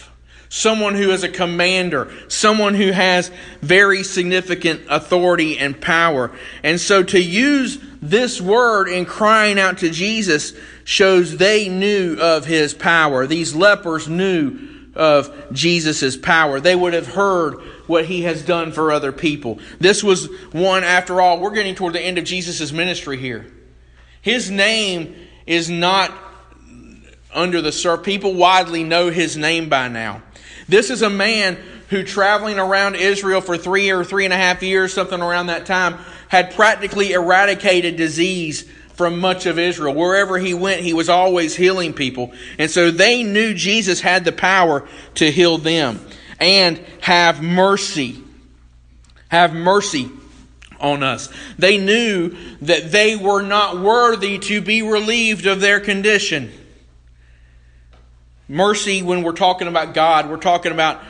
someone 0.51 0.97
who 0.97 1.13
is 1.13 1.23
a 1.23 1.29
commander, 1.29 2.13
someone 2.29 2.75
who 2.75 2.91
has 2.91 3.31
very 3.63 4.03
significant 4.03 4.83
authority 4.91 5.57
and 5.57 5.81
power. 5.81 6.31
And 6.63 6.79
so 6.79 7.03
to 7.05 7.23
use 7.23 7.79
this 8.03 8.41
word 8.41 8.89
in 8.89 9.07
crying 9.07 9.59
out 9.59 9.79
to 9.79 9.91
Jesus 9.91 10.53
shows 10.85 11.37
they 11.37 11.69
knew 11.69 12.19
of 12.21 12.45
his 12.45 12.75
power. 12.75 13.27
These 13.27 13.55
lepers 13.55 14.09
knew 14.09 14.69
of 14.97 15.53
Jesus' 15.53 16.17
power. 16.17 16.59
They 16.59 16.75
would 16.75 16.95
have 16.95 17.07
heard 17.07 17.55
what 17.87 18.07
he 18.07 18.23
has 18.23 18.45
done 18.45 18.73
for 18.73 18.91
other 18.91 19.13
people. 19.13 19.61
This 19.79 20.03
was 20.03 20.27
one, 20.51 20.83
after 20.83 21.21
all, 21.21 21.39
we're 21.39 21.55
getting 21.55 21.77
toward 21.77 21.93
the 21.93 22.03
end 22.03 22.19
of 22.19 22.25
Jesus' 22.25 22.73
ministry 22.73 23.19
here. 23.19 23.47
His 24.21 24.51
name 24.51 25.15
is 25.47 25.71
not 25.71 26.13
under 27.33 27.61
the 27.63 27.71
surface. 27.71 28.05
People 28.05 28.35
widely 28.35 28.83
know 28.83 29.11
his 29.11 29.37
name 29.37 29.69
by 29.69 29.87
now. 29.87 30.23
This 30.71 30.91
is 30.91 31.03
a 31.03 31.11
man 31.11 31.59
who, 31.89 32.05
traveling 32.05 32.59
around 32.61 32.95
Israel 32.95 33.41
for 33.41 33.59
three 33.59 33.91
or 33.91 34.05
three 34.05 34.25
and 34.25 34.33
a 34.33 34.37
half 34.37 34.63
years, 34.63 34.95
something 34.95 35.21
around 35.21 35.47
that 35.47 35.67
time, 35.67 35.99
had 36.29 36.55
practically 36.55 37.13
eradicated 37.13 37.97
disease 37.97 38.71
from 38.95 39.19
much 39.19 39.47
of 39.47 39.59
Israel. 39.59 39.95
Wherever 39.95 40.39
he 40.39 40.55
went, 40.55 40.83
he 40.83 40.93
was 40.93 41.09
always 41.09 41.57
healing 41.57 41.93
people. 41.93 42.33
And 42.59 42.71
so 42.71 42.93
they 42.93 43.25
knew 43.25 43.53
Jesus 43.53 44.01
had 44.01 44.25
the 44.25 44.31
power 44.31 44.89
to 45.17 45.31
heal 45.31 45.59
them 45.59 45.99
and 46.39 46.79
have 47.01 47.43
mercy. 47.43 48.23
Have 49.29 49.53
mercy 49.53 50.09
on 50.79 51.03
us. 51.03 51.29
They 51.59 51.79
knew 51.79 52.37
that 52.63 52.93
they 52.93 53.17
were 53.17 53.43
not 53.43 53.81
worthy 53.81 54.39
to 54.39 54.61
be 54.61 54.83
relieved 54.83 55.47
of 55.47 55.61
their 55.61 55.81
condition. 55.81 56.53
Mercy, 58.51 59.01
when 59.01 59.23
we're 59.23 59.31
talking 59.31 59.69
about 59.69 59.95
God, 59.95 60.29
we're 60.29 60.37
talking 60.37 60.73
about 60.73 61.01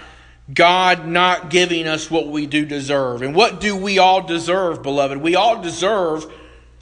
God 0.53 1.07
not 1.07 1.49
giving 1.49 1.87
us 1.87 2.11
what 2.11 2.29
we 2.29 2.45
do 2.45 2.67
deserve. 2.67 3.23
And 3.23 3.35
what 3.35 3.61
do 3.61 3.75
we 3.75 3.99
all 3.99 4.21
deserve, 4.21 4.83
beloved? 4.83 5.17
We 5.17 5.37
all 5.37 5.63
deserve 5.63 6.31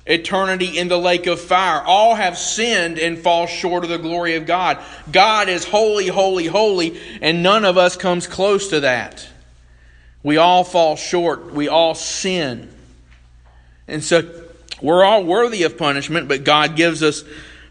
eternity 0.04 0.76
in 0.76 0.88
the 0.88 0.98
lake 0.98 1.28
of 1.28 1.40
fire. 1.40 1.80
All 1.80 2.16
have 2.16 2.36
sinned 2.36 2.98
and 2.98 3.16
fall 3.16 3.46
short 3.46 3.84
of 3.84 3.90
the 3.90 3.98
glory 3.98 4.34
of 4.34 4.46
God. 4.46 4.78
God 5.12 5.48
is 5.48 5.64
holy, 5.64 6.08
holy, 6.08 6.46
holy, 6.46 6.98
and 7.22 7.40
none 7.44 7.64
of 7.64 7.78
us 7.78 7.96
comes 7.96 8.26
close 8.26 8.66
to 8.70 8.80
that. 8.80 9.28
We 10.24 10.38
all 10.38 10.64
fall 10.64 10.96
short. 10.96 11.52
We 11.52 11.68
all 11.68 11.94
sin. 11.94 12.68
And 13.86 14.02
so 14.02 14.28
we're 14.82 15.04
all 15.04 15.22
worthy 15.22 15.62
of 15.62 15.78
punishment, 15.78 16.26
but 16.26 16.42
God 16.42 16.74
gives 16.74 17.04
us 17.04 17.22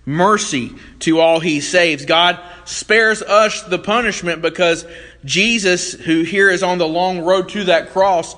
mercy 0.08 0.74
to 1.00 1.20
all 1.20 1.42
he 1.42 1.60
saves. 1.60 2.06
God 2.06 2.40
spares 2.66 3.22
us 3.22 3.62
the 3.64 3.78
punishment 3.78 4.42
because 4.42 4.88
Jesus, 5.26 5.92
who 5.94 6.24
here 6.24 6.50
is 6.50 6.64
on 6.64 6.78
the 6.78 6.88
long 6.88 7.20
road 7.20 7.50
to 7.50 7.66
that 7.66 7.90
cross, 7.90 8.34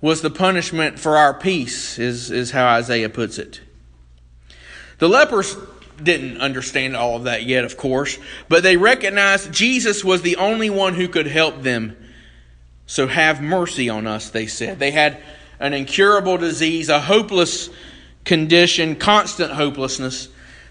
was 0.00 0.22
the 0.22 0.30
punishment 0.30 0.98
for 0.98 1.16
our 1.16 1.34
peace, 1.34 1.98
is, 1.98 2.30
is 2.30 2.50
how 2.50 2.66
Isaiah 2.66 3.10
puts 3.10 3.38
it. 3.38 3.60
The 4.98 5.08
lepers 5.08 5.56
didn't 6.02 6.40
understand 6.40 6.96
all 6.96 7.16
of 7.16 7.24
that 7.24 7.44
yet, 7.44 7.64
of 7.64 7.76
course, 7.76 8.18
but 8.48 8.62
they 8.62 8.76
recognized 8.76 9.52
Jesus 9.52 10.02
was 10.02 10.22
the 10.22 10.36
only 10.36 10.70
one 10.70 10.94
who 10.94 11.08
could 11.08 11.26
help 11.26 11.62
them. 11.62 11.96
So 12.86 13.06
have 13.06 13.42
mercy 13.42 13.90
on 13.90 14.06
us, 14.06 14.30
they 14.30 14.46
said. 14.46 14.78
They 14.78 14.92
had 14.92 15.20
an 15.60 15.74
incurable 15.74 16.38
disease, 16.38 16.88
a 16.88 17.00
hopeless 17.00 17.68
condition, 18.24 18.96
constant 18.96 19.52
hopelessness. 19.52 20.28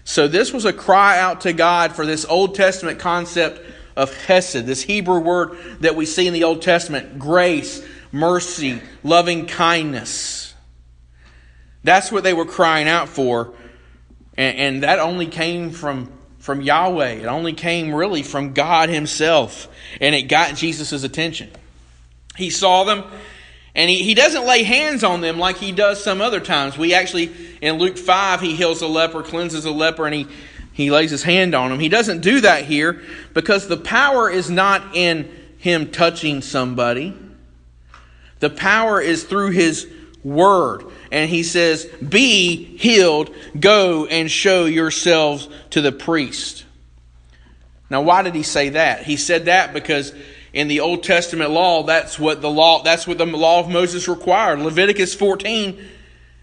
So 0.08 0.26
this 0.26 0.54
was 0.54 0.64
a 0.64 0.72
cry 0.72 1.18
out 1.20 1.42
to 1.42 1.52
God 1.52 1.94
for 1.94 2.06
this 2.06 2.24
Old 2.24 2.54
Testament 2.54 2.98
concept 2.98 3.60
of 3.94 4.10
hesed, 4.24 4.64
this 4.64 4.80
Hebrew 4.80 5.20
word 5.20 5.58
that 5.80 5.96
we 5.96 6.06
see 6.06 6.26
in 6.26 6.32
the 6.32 6.44
Old 6.44 6.62
Testament, 6.62 7.18
grace, 7.18 7.86
mercy, 8.10 8.80
loving 9.04 9.44
kindness. 9.44 10.54
That's 11.84 12.10
what 12.10 12.24
they 12.24 12.32
were 12.32 12.46
crying 12.46 12.88
out 12.88 13.10
for. 13.10 13.52
And, 14.34 14.56
and 14.56 14.82
that 14.82 14.98
only 14.98 15.26
came 15.26 15.72
from, 15.72 16.10
from 16.38 16.62
Yahweh. 16.62 17.10
It 17.10 17.26
only 17.26 17.52
came 17.52 17.94
really 17.94 18.22
from 18.22 18.54
God 18.54 18.88
Himself. 18.88 19.68
And 20.00 20.14
it 20.14 20.22
got 20.22 20.54
Jesus' 20.54 21.04
attention. 21.04 21.50
He 22.34 22.48
saw 22.48 22.84
them 22.84 23.04
and 23.78 23.88
he, 23.88 24.02
he 24.02 24.14
doesn't 24.14 24.44
lay 24.44 24.64
hands 24.64 25.04
on 25.04 25.20
them 25.20 25.38
like 25.38 25.58
he 25.58 25.70
does 25.70 26.02
some 26.02 26.20
other 26.20 26.40
times. 26.40 26.76
We 26.76 26.94
actually, 26.94 27.30
in 27.60 27.76
Luke 27.76 27.96
5, 27.96 28.40
he 28.40 28.56
heals 28.56 28.82
a 28.82 28.88
leper, 28.88 29.22
cleanses 29.22 29.64
a 29.66 29.70
leper, 29.70 30.04
and 30.04 30.12
he, 30.12 30.26
he 30.72 30.90
lays 30.90 31.12
his 31.12 31.22
hand 31.22 31.54
on 31.54 31.70
him. 31.70 31.78
He 31.78 31.88
doesn't 31.88 32.20
do 32.20 32.40
that 32.40 32.64
here 32.64 33.00
because 33.34 33.68
the 33.68 33.76
power 33.76 34.28
is 34.28 34.50
not 34.50 34.96
in 34.96 35.30
him 35.58 35.92
touching 35.92 36.42
somebody. 36.42 37.16
The 38.40 38.50
power 38.50 39.00
is 39.00 39.22
through 39.22 39.52
his 39.52 39.86
word. 40.24 40.84
And 41.12 41.30
he 41.30 41.44
says, 41.44 41.84
Be 41.86 42.56
healed, 42.78 43.32
go 43.60 44.06
and 44.06 44.28
show 44.28 44.64
yourselves 44.64 45.48
to 45.70 45.80
the 45.80 45.92
priest. 45.92 46.64
Now, 47.90 48.02
why 48.02 48.22
did 48.22 48.34
he 48.34 48.42
say 48.42 48.70
that? 48.70 49.04
He 49.04 49.16
said 49.16 49.44
that 49.44 49.72
because 49.72 50.12
in 50.58 50.66
the 50.66 50.80
Old 50.80 51.04
Testament 51.04 51.52
law, 51.52 51.84
that's 51.84 52.18
what 52.18 52.42
the 52.42 52.50
law, 52.50 52.82
that's 52.82 53.06
what 53.06 53.16
the 53.16 53.24
law 53.24 53.60
of 53.60 53.68
Moses 53.68 54.08
required. 54.08 54.58
Leviticus 54.58 55.14
14, 55.14 55.78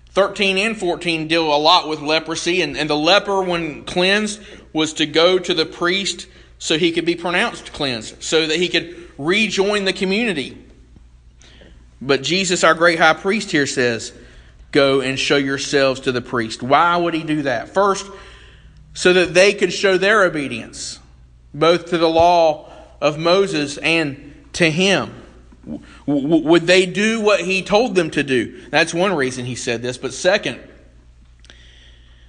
13 0.08 0.58
and 0.58 0.78
14 0.78 1.28
deal 1.28 1.54
a 1.54 1.58
lot 1.58 1.90
with 1.90 2.00
leprosy, 2.00 2.62
and, 2.62 2.78
and 2.78 2.90
the 2.90 2.96
leper, 2.96 3.42
when 3.42 3.84
cleansed, 3.84 4.42
was 4.72 4.94
to 4.94 5.06
go 5.06 5.38
to 5.38 5.54
the 5.54 5.66
priest 5.66 6.28
so 6.60 6.78
he 6.78 6.94
could 6.94 7.04
be 7.04 7.16
pronounced 7.16 7.74
cleansed, 7.74 8.24
so 8.24 8.48
that 8.48 8.56
he 8.56 8.70
could 8.70 8.96
rejoin 9.18 9.84
the 9.84 9.92
community. 9.92 10.64
But 12.02 12.24
Jesus, 12.24 12.64
our 12.64 12.74
great 12.74 13.00
high 13.00 13.16
priest, 13.16 13.52
here 13.52 13.68
says, 13.68 14.14
Go 14.72 15.02
and 15.02 15.20
show 15.20 15.36
yourselves 15.36 16.00
to 16.02 16.14
the 16.14 16.22
priest. 16.22 16.64
Why 16.64 16.96
would 16.96 17.14
he 17.14 17.24
do 17.24 17.42
that? 17.42 17.74
First, 17.74 18.10
so 18.94 19.12
that 19.12 19.34
they 19.34 19.54
could 19.54 19.74
show 19.74 19.98
their 19.98 20.24
obedience, 20.24 21.00
both 21.54 21.88
to 21.88 21.98
the 21.98 22.08
law 22.08 22.72
of 23.02 23.18
Moses 23.18 23.78
and 23.78 24.34
to 24.54 24.70
him? 24.70 25.22
would 26.06 26.68
they 26.68 26.86
do 26.86 27.22
what 27.22 27.42
he 27.42 27.62
told 27.62 27.96
them 27.96 28.12
to 28.12 28.24
do? 28.24 28.62
That's 28.70 28.94
one 28.94 29.16
reason 29.16 29.46
he 29.46 29.56
said 29.56 29.82
this. 29.82 29.98
But 29.98 30.14
second, 30.14 30.60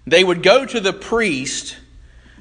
they 0.06 0.24
would 0.24 0.42
go 0.42 0.64
to 0.64 0.80
the 0.80 0.92
priest 0.92 1.76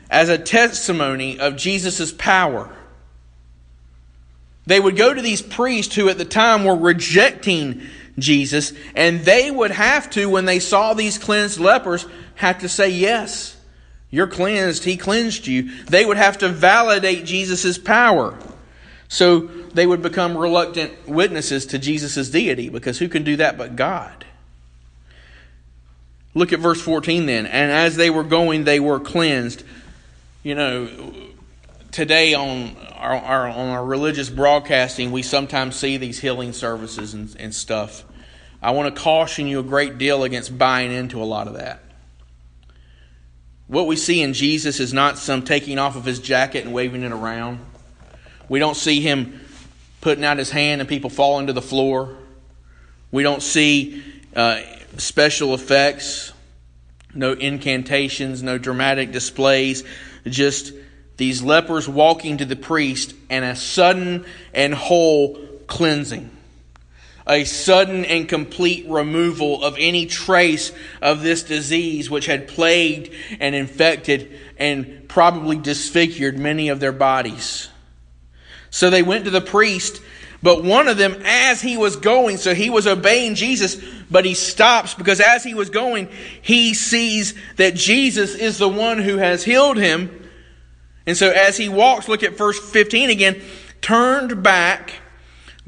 as 0.10 0.30
a 0.30 0.38
testimony 0.38 1.40
of 1.40 1.58
Jesus' 1.58 2.12
power. 2.14 2.74
They 4.66 4.80
would 4.80 4.96
go 4.96 5.14
to 5.14 5.22
these 5.22 5.42
priests 5.42 5.96
who 5.96 6.10
at 6.10 6.18
the 6.18 6.26
time 6.26 6.64
were 6.64 6.76
rejecting 6.76 7.82
Jesus, 8.18 8.74
and 8.96 9.22
they 9.22 9.52
would 9.52 9.72
have 9.72 10.10
to, 10.12 10.30
when 10.30 10.46
they 10.46 10.60
saw 10.60 10.94
these 10.94 11.18
cleansed 11.18 11.60
lepers, 11.60 12.06
have 12.36 12.60
to 12.60 12.70
say, 12.70 12.90
Yes, 12.90 13.55
you're 14.10 14.28
cleansed. 14.28 14.84
He 14.84 14.98
cleansed 14.98 15.48
you. 15.48 15.84
They 15.86 16.06
would 16.06 16.18
have 16.18 16.38
to 16.40 16.50
validate 16.50 17.26
Jesus' 17.26 17.78
power. 17.78 18.38
So 19.08 19.40
they 19.40 19.86
would 19.86 20.02
become 20.02 20.38
reluctant 20.38 21.08
witnesses 21.08 21.66
to 21.68 21.80
Jesus' 21.80 22.30
deity, 22.30 22.70
because 22.70 23.00
who 23.00 23.08
can 23.08 23.24
do 23.24 23.36
that 23.38 23.58
but 23.58 23.76
God? 23.76 24.26
Look 26.34 26.52
at 26.52 26.60
verse 26.60 26.82
14 26.82 27.26
then. 27.26 27.46
And 27.46 27.72
as 27.72 27.96
they 27.96 28.10
were 28.10 28.24
going, 28.24 28.66
they 28.66 28.80
were 28.80 29.00
cleansed. 29.00 29.64
You 30.44 30.56
know, 30.56 31.14
today 31.92 32.34
on 32.34 32.76
our, 32.94 33.16
our, 33.16 33.48
on 33.48 33.70
our 33.70 33.86
religious 33.86 34.30
broadcasting, 34.30 35.12
we 35.12 35.22
sometimes 35.22 35.78
see 35.78 35.96
these 35.96 36.20
healing 36.20 36.52
services 36.52 37.14
and, 37.14 37.34
and 37.40 37.56
stuff. 37.56 38.04
I 38.62 38.72
want 38.72 38.94
to 38.94 39.02
caution 39.02 39.48
you 39.48 39.60
a 39.60 39.64
great 39.64 39.98
deal 39.98 40.24
against 40.24 40.58
buying 40.58 40.92
into 40.92 41.22
a 41.22 41.24
lot 41.24 41.48
of 41.48 41.54
that. 41.54 41.85
What 43.68 43.88
we 43.88 43.96
see 43.96 44.22
in 44.22 44.34
Jesus 44.34 44.80
is 44.80 44.94
not 44.94 45.18
some 45.18 45.42
taking 45.42 45.80
off 45.80 45.96
of 45.96 46.06
his 46.06 46.20
jacket 46.20 46.66
and 46.66 46.74
waving 46.74 47.04
it 47.04 47.12
around. 47.12 47.60
We 48.48 48.60
don't 48.60 48.78
see 48.78 49.02
him 49.02 49.42
putting 50.02 50.24
out 50.24 50.38
his 50.38 50.52
hand 50.52 50.82
and 50.82 50.90
people 50.90 51.10
falling 51.10 51.48
to 51.48 51.54
the 51.54 51.64
floor. 51.64 52.16
We 53.12 53.24
don't 53.24 53.42
see 53.42 54.04
uh, 54.36 54.62
special 54.98 55.56
effects, 55.56 56.32
no 57.16 57.34
incantations, 57.34 58.44
no 58.44 58.60
dramatic 58.60 59.12
displays, 59.12 59.84
just 60.28 60.74
these 61.18 61.42
lepers 61.42 61.90
walking 61.90 62.38
to 62.38 62.46
the 62.46 62.56
priest 62.56 63.16
and 63.32 63.44
a 63.44 63.56
sudden 63.56 64.26
and 64.54 64.76
whole 64.76 65.40
cleansing. 65.66 66.35
A 67.28 67.44
sudden 67.44 68.06
and 68.06 68.30
complete 68.30 68.88
removal 68.88 69.64
of 69.64 69.76
any 69.80 70.06
trace 70.06 70.72
of 71.02 71.22
this 71.22 71.44
disease 71.44 72.10
which 72.10 72.28
had 72.28 72.48
plagued 72.48 73.14
and 73.40 73.56
infected 73.56 74.40
and 74.58 75.08
probably 75.08 75.58
disfigured 75.58 76.38
many 76.38 76.70
of 76.70 76.80
their 76.80 76.92
bodies. 76.92 77.70
So 78.70 78.90
they 78.90 79.04
went 79.04 79.26
to 79.26 79.32
the 79.32 79.42
priest, 79.42 80.02
but 80.44 80.64
one 80.64 80.88
of 80.88 80.98
them, 80.98 81.16
as 81.26 81.62
he 81.62 81.78
was 81.78 81.96
going, 81.96 82.38
so 82.38 82.54
he 82.54 82.70
was 82.70 82.86
obeying 82.86 83.36
Jesus, 83.36 83.82
but 84.12 84.26
he 84.26 84.34
stops 84.36 84.94
because 84.94 85.20
as 85.20 85.44
he 85.44 85.54
was 85.54 85.70
going, 85.70 86.10
he 86.42 86.74
sees 86.74 87.34
that 87.56 87.74
Jesus 87.74 88.36
is 88.36 88.58
the 88.58 88.70
one 88.70 89.00
who 89.00 89.18
has 89.18 89.44
healed 89.44 89.78
him 89.78 90.26
and 91.06 91.16
so 91.16 91.30
as 91.30 91.58
he 91.58 91.70
walks, 91.70 92.08
look 92.08 92.24
at 92.24 92.38
verse 92.38 92.60
15 92.60 93.10
again, 93.10 93.42
turned 93.82 94.42
back, 94.42 94.94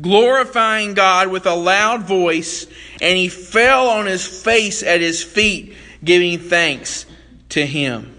glorifying 0.02 0.94
God 0.94 1.30
with 1.30 1.46
a 1.46 1.56
loud 1.56 2.04
voice, 2.04 2.68
and 3.02 3.18
he 3.18 3.30
fell 3.30 3.90
on 3.90 4.06
his 4.06 4.26
face 4.26 4.84
at 4.84 5.02
his 5.02 5.24
feet, 5.24 5.76
giving 6.04 6.40
thanks 6.40 7.06
to 7.50 7.66
him. 7.66 8.14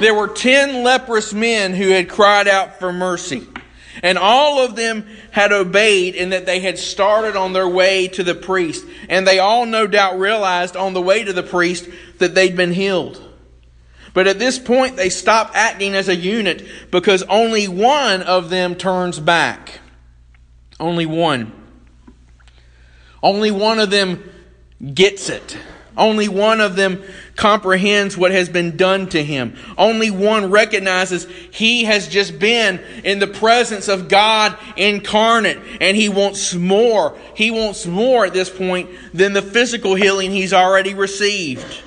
There 0.00 0.14
were 0.14 0.28
ten 0.28 0.82
leprous 0.82 1.32
men 1.32 1.74
who 1.74 1.90
had 1.90 2.08
cried 2.08 2.48
out 2.48 2.78
for 2.78 2.92
mercy. 2.92 3.46
And 4.02 4.16
all 4.16 4.64
of 4.64 4.74
them 4.74 5.06
had 5.32 5.52
obeyed 5.52 6.14
in 6.14 6.30
that 6.30 6.46
they 6.46 6.60
had 6.60 6.78
started 6.78 7.36
on 7.36 7.52
their 7.52 7.68
way 7.68 8.08
to 8.08 8.22
the 8.22 8.34
priest. 8.34 8.86
And 9.08 9.26
they 9.26 9.38
all 9.38 9.66
no 9.66 9.86
doubt 9.86 10.18
realized 10.18 10.76
on 10.76 10.94
the 10.94 11.02
way 11.02 11.22
to 11.22 11.32
the 11.32 11.42
priest 11.42 11.88
that 12.18 12.34
they'd 12.34 12.56
been 12.56 12.72
healed. 12.72 13.22
But 14.14 14.26
at 14.26 14.38
this 14.38 14.58
point, 14.58 14.96
they 14.96 15.10
stop 15.10 15.52
acting 15.54 15.94
as 15.94 16.08
a 16.08 16.16
unit 16.16 16.66
because 16.90 17.22
only 17.24 17.68
one 17.68 18.22
of 18.22 18.50
them 18.50 18.74
turns 18.74 19.20
back. 19.20 19.81
Only 20.82 21.06
one. 21.06 21.52
Only 23.22 23.52
one 23.52 23.78
of 23.78 23.90
them 23.90 24.20
gets 24.92 25.28
it. 25.28 25.56
Only 25.96 26.26
one 26.26 26.60
of 26.60 26.74
them 26.74 27.04
comprehends 27.36 28.16
what 28.16 28.32
has 28.32 28.48
been 28.48 28.76
done 28.76 29.08
to 29.10 29.22
him. 29.22 29.54
Only 29.78 30.10
one 30.10 30.50
recognizes 30.50 31.28
he 31.52 31.84
has 31.84 32.08
just 32.08 32.40
been 32.40 32.80
in 33.04 33.20
the 33.20 33.28
presence 33.28 33.86
of 33.86 34.08
God 34.08 34.58
incarnate 34.76 35.58
and 35.80 35.96
he 35.96 36.08
wants 36.08 36.52
more. 36.52 37.16
He 37.36 37.52
wants 37.52 37.86
more 37.86 38.26
at 38.26 38.32
this 38.32 38.50
point 38.50 38.90
than 39.14 39.34
the 39.34 39.42
physical 39.42 39.94
healing 39.94 40.32
he's 40.32 40.52
already 40.52 40.94
received. 40.94 41.80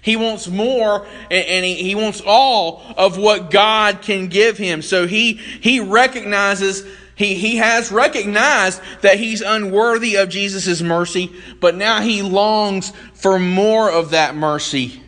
He 0.00 0.14
wants 0.14 0.46
more 0.46 1.06
and 1.28 1.64
he, 1.64 1.94
wants 1.96 2.22
all 2.24 2.82
of 2.96 3.16
what 3.16 3.50
God 3.50 4.02
can 4.02 4.28
give 4.28 4.58
him. 4.58 4.82
So 4.82 5.08
he, 5.08 5.34
he 5.34 5.80
recognizes 5.80 6.84
he, 7.14 7.34
he 7.34 7.56
has 7.56 7.92
recognized 7.92 8.80
that 9.02 9.18
he's 9.18 9.42
unworthy 9.42 10.16
of 10.16 10.28
Jesus' 10.28 10.80
mercy, 10.80 11.30
but 11.60 11.74
now 11.74 12.00
he 12.00 12.22
longs 12.22 12.92
for 13.14 13.38
more 13.38 13.90
of 13.90 14.10
that 14.10 14.34
mercy. 14.34 15.02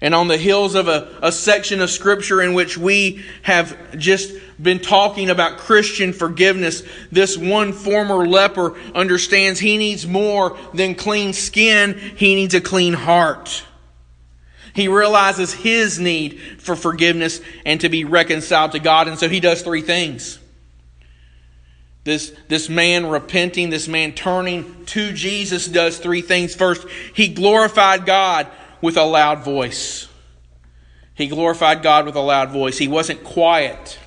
And 0.00 0.14
on 0.14 0.28
the 0.28 0.36
heels 0.36 0.74
of 0.74 0.88
a, 0.88 1.16
a 1.22 1.32
section 1.32 1.80
of 1.80 1.90
scripture 1.90 2.42
in 2.42 2.52
which 2.52 2.76
we 2.76 3.24
have 3.42 3.96
just 3.96 4.34
been 4.60 4.78
talking 4.78 5.30
about 5.30 5.58
Christian 5.58 6.12
forgiveness, 6.12 6.82
this 7.10 7.36
one 7.38 7.72
former 7.72 8.26
leper 8.26 8.78
understands 8.94 9.58
he 9.58 9.78
needs 9.78 10.06
more 10.06 10.58
than 10.74 10.94
clean 10.94 11.32
skin, 11.32 11.98
he 12.16 12.34
needs 12.34 12.52
a 12.54 12.60
clean 12.60 12.92
heart. 12.92 13.64
He 14.74 14.88
realizes 14.88 15.54
his 15.54 15.98
need 15.98 16.38
for 16.58 16.76
forgiveness 16.76 17.40
and 17.64 17.80
to 17.80 17.88
be 17.88 18.04
reconciled 18.04 18.72
to 18.72 18.78
God. 18.78 19.08
And 19.08 19.18
so 19.18 19.26
he 19.26 19.40
does 19.40 19.62
three 19.62 19.80
things. 19.80 20.38
This, 22.06 22.32
this 22.46 22.68
man 22.68 23.06
repenting, 23.06 23.68
this 23.68 23.88
man 23.88 24.12
turning 24.12 24.84
to 24.86 25.12
Jesus 25.12 25.66
does 25.66 25.98
three 25.98 26.22
things. 26.22 26.54
First, 26.54 26.86
he 27.12 27.26
glorified 27.26 28.06
God 28.06 28.46
with 28.80 28.96
a 28.96 29.02
loud 29.02 29.42
voice. 29.44 30.06
He 31.14 31.26
glorified 31.26 31.82
God 31.82 32.06
with 32.06 32.14
a 32.14 32.20
loud 32.20 32.50
voice. 32.50 32.78
He 32.78 32.86
wasn't 32.86 33.24
quiet. 33.24 33.98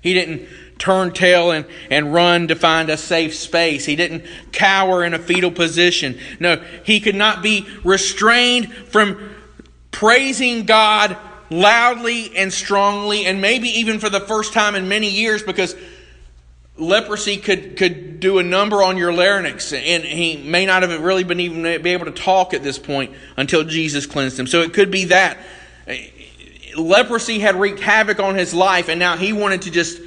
He 0.00 0.14
didn't 0.14 0.48
turn 0.78 1.12
tail 1.12 1.50
and, 1.50 1.66
and 1.90 2.14
run 2.14 2.48
to 2.48 2.54
find 2.54 2.88
a 2.88 2.96
safe 2.96 3.34
space. 3.34 3.84
He 3.84 3.94
didn't 3.94 4.24
cower 4.50 5.04
in 5.04 5.12
a 5.12 5.18
fetal 5.18 5.50
position. 5.50 6.18
No, 6.40 6.64
he 6.82 6.98
could 6.98 7.14
not 7.14 7.42
be 7.42 7.66
restrained 7.84 8.72
from 8.72 9.34
praising 9.90 10.64
God 10.64 11.14
loudly 11.50 12.34
and 12.34 12.50
strongly, 12.50 13.26
and 13.26 13.42
maybe 13.42 13.68
even 13.68 13.98
for 13.98 14.08
the 14.08 14.20
first 14.20 14.54
time 14.54 14.74
in 14.74 14.88
many 14.88 15.10
years, 15.10 15.42
because 15.42 15.76
leprosy 16.76 17.36
could, 17.36 17.76
could 17.76 18.20
do 18.20 18.38
a 18.38 18.42
number 18.42 18.82
on 18.82 18.96
your 18.96 19.12
larynx, 19.12 19.72
and 19.72 20.04
he 20.04 20.36
may 20.36 20.66
not 20.66 20.82
have 20.82 21.00
really 21.00 21.24
been 21.24 21.40
even 21.40 21.62
be 21.82 21.90
able 21.90 22.06
to 22.06 22.12
talk 22.12 22.54
at 22.54 22.62
this 22.62 22.78
point 22.78 23.12
until 23.36 23.64
Jesus 23.64 24.06
cleansed 24.06 24.38
him. 24.38 24.46
So 24.46 24.62
it 24.62 24.72
could 24.72 24.90
be 24.90 25.06
that. 25.06 25.38
Leprosy 26.76 27.38
had 27.38 27.56
wreaked 27.56 27.80
havoc 27.80 28.18
on 28.18 28.34
his 28.34 28.54
life, 28.54 28.88
and 28.88 28.98
now 28.98 29.16
he 29.16 29.32
wanted 29.32 29.62
to 29.62 29.70
just 29.70 30.00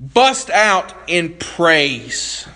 bust 0.00 0.50
out 0.50 0.94
in 1.06 1.34
praise. 1.34 2.46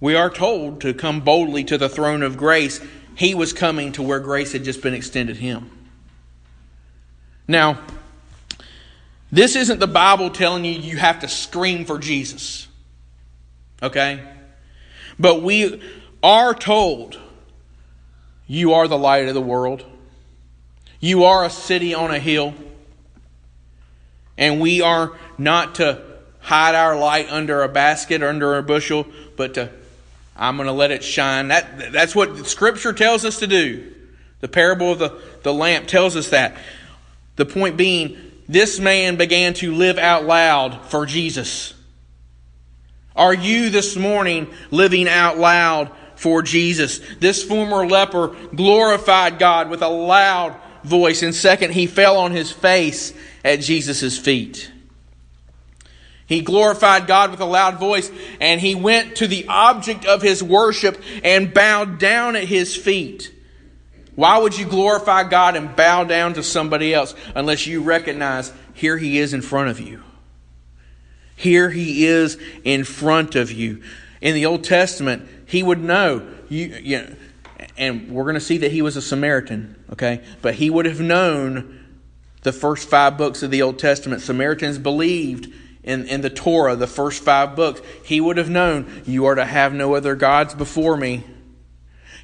We 0.00 0.14
are 0.14 0.30
told 0.30 0.80
to 0.82 0.94
come 0.94 1.20
boldly 1.20 1.64
to 1.64 1.76
the 1.76 1.88
throne 1.88 2.22
of 2.22 2.36
grace 2.36 2.80
he 3.16 3.34
was 3.34 3.52
coming 3.52 3.92
to 3.92 4.02
where 4.02 4.20
grace 4.20 4.52
had 4.52 4.64
just 4.64 4.80
been 4.80 4.94
extended 4.94 5.36
him. 5.36 5.70
Now, 7.46 7.80
this 9.30 9.56
isn't 9.56 9.78
the 9.78 9.86
Bible 9.86 10.30
telling 10.30 10.64
you 10.64 10.72
you 10.72 10.96
have 10.96 11.20
to 11.20 11.28
scream 11.28 11.84
for 11.84 11.98
Jesus. 11.98 12.66
Okay? 13.82 14.22
But 15.18 15.42
we 15.42 15.82
are 16.22 16.54
told 16.54 17.18
you 18.46 18.74
are 18.74 18.88
the 18.88 18.98
light 18.98 19.28
of 19.28 19.34
the 19.34 19.40
world. 19.40 19.84
You 20.98 21.24
are 21.24 21.44
a 21.44 21.50
city 21.50 21.94
on 21.94 22.10
a 22.10 22.18
hill. 22.18 22.54
And 24.36 24.60
we 24.60 24.80
are 24.80 25.12
not 25.38 25.76
to 25.76 26.02
hide 26.40 26.74
our 26.74 26.96
light 26.96 27.30
under 27.30 27.62
a 27.62 27.68
basket 27.68 28.22
or 28.22 28.28
under 28.28 28.56
a 28.56 28.62
bushel, 28.62 29.06
but 29.36 29.54
to 29.54 29.70
I'm 30.40 30.56
going 30.56 30.68
to 30.68 30.72
let 30.72 30.90
it 30.90 31.04
shine. 31.04 31.48
That, 31.48 31.92
that's 31.92 32.14
what 32.14 32.46
Scripture 32.46 32.94
tells 32.94 33.26
us 33.26 33.40
to 33.40 33.46
do. 33.46 33.92
The 34.40 34.48
parable 34.48 34.92
of 34.92 34.98
the, 34.98 35.20
the 35.42 35.52
lamp 35.52 35.86
tells 35.86 36.16
us 36.16 36.30
that. 36.30 36.56
The 37.36 37.44
point 37.44 37.76
being, 37.76 38.29
this 38.52 38.80
man 38.80 39.16
began 39.16 39.54
to 39.54 39.74
live 39.74 39.98
out 39.98 40.24
loud 40.24 40.86
for 40.86 41.06
Jesus. 41.06 41.72
Are 43.14 43.34
you 43.34 43.70
this 43.70 43.96
morning 43.96 44.48
living 44.70 45.08
out 45.08 45.38
loud 45.38 45.92
for 46.16 46.42
Jesus? 46.42 47.00
This 47.18 47.44
former 47.44 47.86
leper 47.86 48.34
glorified 48.54 49.38
God 49.38 49.70
with 49.70 49.82
a 49.82 49.88
loud 49.88 50.56
voice. 50.84 51.22
And 51.22 51.34
second, 51.34 51.72
he 51.72 51.86
fell 51.86 52.16
on 52.16 52.32
his 52.32 52.50
face 52.50 53.12
at 53.44 53.60
Jesus' 53.60 54.18
feet. 54.18 54.70
He 56.26 56.40
glorified 56.40 57.06
God 57.06 57.32
with 57.32 57.40
a 57.40 57.44
loud 57.44 57.80
voice, 57.80 58.10
and 58.40 58.60
he 58.60 58.76
went 58.76 59.16
to 59.16 59.26
the 59.26 59.46
object 59.48 60.04
of 60.04 60.22
his 60.22 60.42
worship 60.42 61.02
and 61.24 61.52
bowed 61.52 61.98
down 61.98 62.36
at 62.36 62.44
his 62.44 62.76
feet. 62.76 63.34
Why 64.20 64.36
would 64.36 64.58
you 64.58 64.66
glorify 64.66 65.24
God 65.24 65.56
and 65.56 65.74
bow 65.74 66.04
down 66.04 66.34
to 66.34 66.42
somebody 66.42 66.92
else 66.92 67.14
unless 67.34 67.66
you 67.66 67.80
recognize 67.80 68.52
here 68.74 68.98
he 68.98 69.16
is 69.16 69.32
in 69.32 69.40
front 69.40 69.70
of 69.70 69.80
you? 69.80 70.02
Here 71.36 71.70
he 71.70 72.04
is 72.04 72.36
in 72.62 72.84
front 72.84 73.34
of 73.34 73.50
you. 73.50 73.80
In 74.20 74.34
the 74.34 74.44
Old 74.44 74.62
Testament, 74.62 75.26
he 75.46 75.62
would 75.62 75.82
know 75.82 76.28
you, 76.50 76.66
you 76.66 76.98
know, 76.98 77.14
and 77.78 78.10
we're 78.10 78.24
going 78.24 78.34
to 78.34 78.42
see 78.42 78.58
that 78.58 78.70
he 78.70 78.82
was 78.82 78.94
a 78.94 79.00
Samaritan, 79.00 79.82
okay? 79.90 80.22
But 80.42 80.56
he 80.56 80.68
would 80.68 80.84
have 80.84 81.00
known 81.00 81.82
the 82.42 82.52
first 82.52 82.90
five 82.90 83.16
books 83.16 83.42
of 83.42 83.50
the 83.50 83.62
Old 83.62 83.78
Testament. 83.78 84.20
Samaritans 84.20 84.76
believed 84.76 85.50
in, 85.82 86.06
in 86.08 86.20
the 86.20 86.28
Torah, 86.28 86.76
the 86.76 86.86
first 86.86 87.22
five 87.22 87.56
books, 87.56 87.80
he 88.04 88.20
would 88.20 88.36
have 88.36 88.50
known, 88.50 89.02
You 89.06 89.24
are 89.24 89.34
to 89.34 89.46
have 89.46 89.72
no 89.72 89.94
other 89.94 90.14
gods 90.14 90.54
before 90.54 90.98
me. 90.98 91.24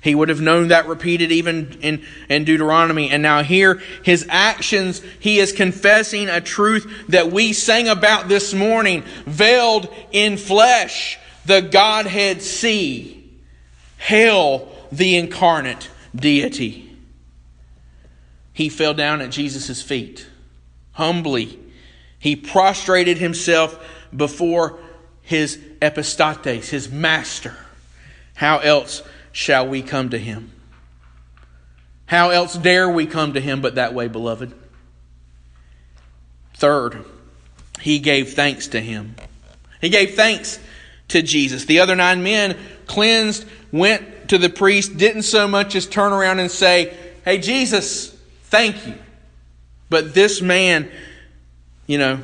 He 0.07 0.15
would 0.15 0.29
have 0.29 0.41
known 0.41 0.69
that 0.69 0.87
repeated 0.87 1.33
even 1.33 1.79
in, 1.81 2.07
in 2.29 2.45
Deuteronomy. 2.45 3.11
And 3.11 3.23
now, 3.23 3.43
here, 3.43 3.83
his 4.03 4.27
actions, 4.29 5.03
he 5.21 5.39
is 5.39 5.53
confessing 5.53 6.29
a 6.29 6.41
truth 6.41 7.07
that 7.09 7.33
we 7.33 7.53
sang 7.53 7.89
about 7.89 8.29
this 8.29 8.55
morning, 8.55 9.03
veiled 9.27 9.93
in 10.13 10.37
flesh, 10.37 11.19
the 11.45 11.61
Godhead 11.61 12.41
see, 12.41 13.31
hail 13.99 14.69
the 14.93 15.17
incarnate 15.17 15.91
deity. 16.15 16.97
He 18.53 18.69
fell 18.69 18.95
down 18.95 19.21
at 19.21 19.31
Jesus' 19.31 19.83
feet, 19.83 20.27
humbly 20.93 21.59
he 22.19 22.35
prostrated 22.35 23.19
himself 23.19 23.79
before 24.15 24.79
his 25.23 25.59
epistates, 25.81 26.71
his 26.71 26.91
master. 26.91 27.57
How 28.35 28.59
else 28.59 29.03
shall 29.37 29.69
we 29.69 29.83
come 29.83 30.09
to 30.09 30.19
him? 30.19 30.51
How 32.07 32.31
else 32.31 32.57
dare 32.57 32.89
we 32.89 33.05
come 33.05 33.35
to 33.35 33.41
him 33.41 33.61
but 33.61 33.75
that 33.75 33.93
way, 33.93 34.09
beloved? 34.09 34.55
Third, 36.55 37.05
he 37.81 37.99
gave 37.99 38.33
thanks 38.33 38.69
to 38.69 38.81
him. 38.81 39.15
He 39.83 39.91
gave 39.91 40.15
thanks 40.15 40.59
to 41.09 41.21
Jesus. 41.21 41.67
The 41.67 41.81
other 41.81 41.95
nine 41.95 42.23
men 42.23 42.57
cleansed, 42.87 43.45
went 43.71 44.31
to 44.31 44.39
the 44.39 44.49
priest, 44.49 44.97
didn't 44.97 45.23
so 45.23 45.47
much 45.47 45.75
as 45.75 45.87
turn 45.87 46.13
around 46.13 46.39
and 46.39 46.51
say, 46.51 46.97
Hey, 47.25 47.39
Jesus, 47.39 48.11
thank 48.45 48.87
you. 48.87 48.95
But 49.91 50.15
this 50.15 50.41
man 50.41 50.91
you 51.87 51.99
know, 51.99 52.21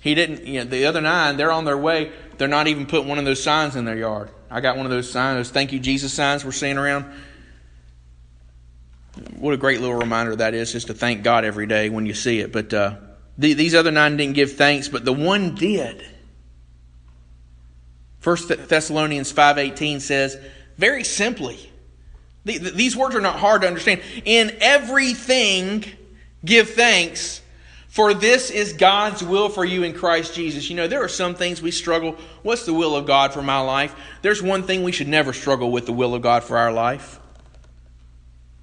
he 0.00 0.14
didn't, 0.14 0.46
you 0.46 0.60
know, 0.60 0.70
the 0.70 0.86
other 0.86 1.00
nine, 1.00 1.36
they're 1.36 1.52
on 1.52 1.64
their 1.64 1.76
way. 1.76 2.12
They're 2.38 2.48
not 2.48 2.66
even 2.66 2.86
putting 2.86 3.08
one 3.08 3.18
of 3.18 3.24
those 3.24 3.42
signs 3.42 3.76
in 3.76 3.84
their 3.84 3.96
yard. 3.96 4.30
I 4.50 4.60
got 4.60 4.76
one 4.76 4.86
of 4.86 4.92
those 4.92 5.10
signs, 5.10 5.36
those 5.36 5.50
thank 5.50 5.72
you 5.72 5.80
Jesus 5.80 6.12
signs 6.12 6.44
we're 6.44 6.52
seeing 6.52 6.78
around. 6.78 7.04
What 9.38 9.54
a 9.54 9.56
great 9.56 9.80
little 9.80 9.96
reminder 9.96 10.34
that 10.36 10.54
is, 10.54 10.72
just 10.72 10.88
to 10.88 10.94
thank 10.94 11.22
God 11.22 11.44
every 11.44 11.66
day 11.66 11.88
when 11.88 12.06
you 12.06 12.14
see 12.14 12.40
it. 12.40 12.52
But 12.52 12.74
uh, 12.74 12.96
the, 13.38 13.54
these 13.54 13.74
other 13.74 13.90
nine 13.90 14.16
didn't 14.16 14.34
give 14.34 14.52
thanks, 14.54 14.88
but 14.88 15.04
the 15.04 15.12
one 15.12 15.54
did. 15.54 16.04
First 18.18 18.48
Thessalonians 18.48 19.32
5.18 19.32 20.00
says, 20.00 20.38
very 20.78 21.04
simply, 21.04 21.70
these 22.44 22.96
words 22.96 23.14
are 23.14 23.20
not 23.20 23.36
hard 23.36 23.62
to 23.62 23.68
understand. 23.68 24.00
In 24.24 24.56
everything, 24.60 25.84
give 26.44 26.70
thanks, 26.70 27.40
for 27.94 28.12
this 28.12 28.50
is 28.50 28.72
God's 28.72 29.22
will 29.22 29.48
for 29.48 29.64
you 29.64 29.84
in 29.84 29.94
Christ 29.94 30.34
Jesus. 30.34 30.68
You 30.68 30.74
know, 30.74 30.88
there 30.88 31.04
are 31.04 31.08
some 31.08 31.36
things 31.36 31.62
we 31.62 31.70
struggle. 31.70 32.16
What's 32.42 32.66
the 32.66 32.74
will 32.74 32.96
of 32.96 33.06
God 33.06 33.32
for 33.32 33.40
my 33.40 33.60
life? 33.60 33.94
There's 34.20 34.42
one 34.42 34.64
thing 34.64 34.82
we 34.82 34.90
should 34.90 35.06
never 35.06 35.32
struggle 35.32 35.70
with 35.70 35.86
the 35.86 35.92
will 35.92 36.12
of 36.12 36.20
God 36.20 36.42
for 36.42 36.58
our 36.58 36.72
life. 36.72 37.20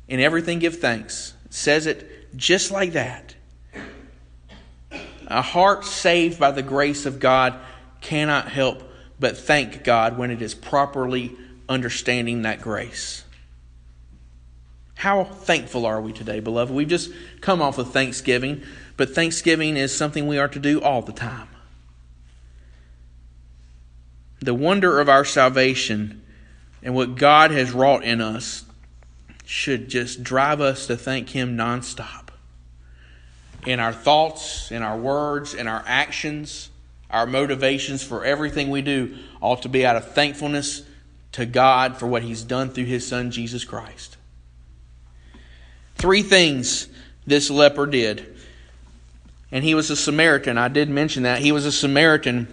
In 0.10 0.20
everything, 0.20 0.60
give 0.60 0.80
thanks. 0.80 1.34
It 1.46 1.54
says 1.54 1.86
it 1.86 2.36
just 2.36 2.72
like 2.72 2.92
that. 2.92 3.36
A 5.28 5.42
heart 5.42 5.86
saved 5.86 6.38
by 6.38 6.52
the 6.52 6.62
grace 6.62 7.06
of 7.06 7.22
God 7.22 7.58
cannot 8.02 8.50
help 8.50 8.84
but 9.18 9.38
thank 9.38 9.86
God 9.86 10.18
when 10.18 10.32
it 10.32 10.42
is 10.42 10.54
properly 10.54 11.38
understanding 11.70 12.42
that 12.42 12.60
grace. 12.60 13.24
How 15.02 15.24
thankful 15.24 15.88
are 15.88 16.00
we 16.00 16.14
today, 16.14 16.42
beloved? 16.42 16.72
We've 16.72 16.88
just 16.88 17.12
come 17.40 17.60
off 17.60 17.80
of 17.80 17.92
Thanksgiving. 17.92 18.62
But 19.02 19.16
Thanksgiving 19.16 19.78
is 19.78 19.96
something 19.96 20.28
we 20.28 20.38
are 20.38 20.48
to 20.50 20.60
do 20.60 20.80
all 20.80 21.02
the 21.02 21.12
time. 21.12 21.48
The 24.38 24.54
wonder 24.54 25.00
of 25.00 25.10
our 25.10 25.26
salvation 25.26 26.22
and 26.84 26.94
what 26.94 27.16
God 27.16 27.50
has 27.50 27.72
wrought 27.72 28.04
in 28.04 28.22
us 28.22 28.64
should 29.44 29.90
just 29.90 30.22
drive 30.22 30.62
us 30.62 30.86
to 30.86 30.96
thank 30.96 31.30
Him 31.30 31.58
nonstop. 31.58 32.28
In 33.66 33.80
our 33.80 33.92
thoughts, 33.92 34.72
in 34.72 34.84
our 34.84 35.00
words, 35.00 35.56
in 35.56 35.68
our 35.68 35.84
actions, 35.88 36.70
our 37.10 37.26
motivations 37.26 38.04
for 38.04 38.24
everything 38.24 38.70
we 38.70 38.84
do 38.84 39.18
ought 39.42 39.64
to 39.64 39.70
be 39.70 39.84
out 39.84 39.96
of 39.96 40.12
thankfulness 40.12 40.84
to 41.32 41.48
God 41.48 41.98
for 41.98 42.06
what 42.06 42.22
He's 42.22 42.44
done 42.44 42.70
through 42.70 42.86
His 42.86 43.08
Son, 43.08 43.32
Jesus 43.32 43.66
Christ. 43.66 44.18
Three 45.96 46.22
things 46.22 46.88
this 47.26 47.50
leper 47.50 47.88
did 47.88 48.38
and 49.52 49.64
he 49.64 49.76
was 49.76 49.90
a 49.90 49.96
Samaritan. 49.96 50.58
I 50.58 50.68
did 50.68 50.90
mention 50.90 51.24
that. 51.24 51.40
He 51.42 51.52
was 51.52 51.66
a 51.66 51.72
Samaritan. 51.72 52.48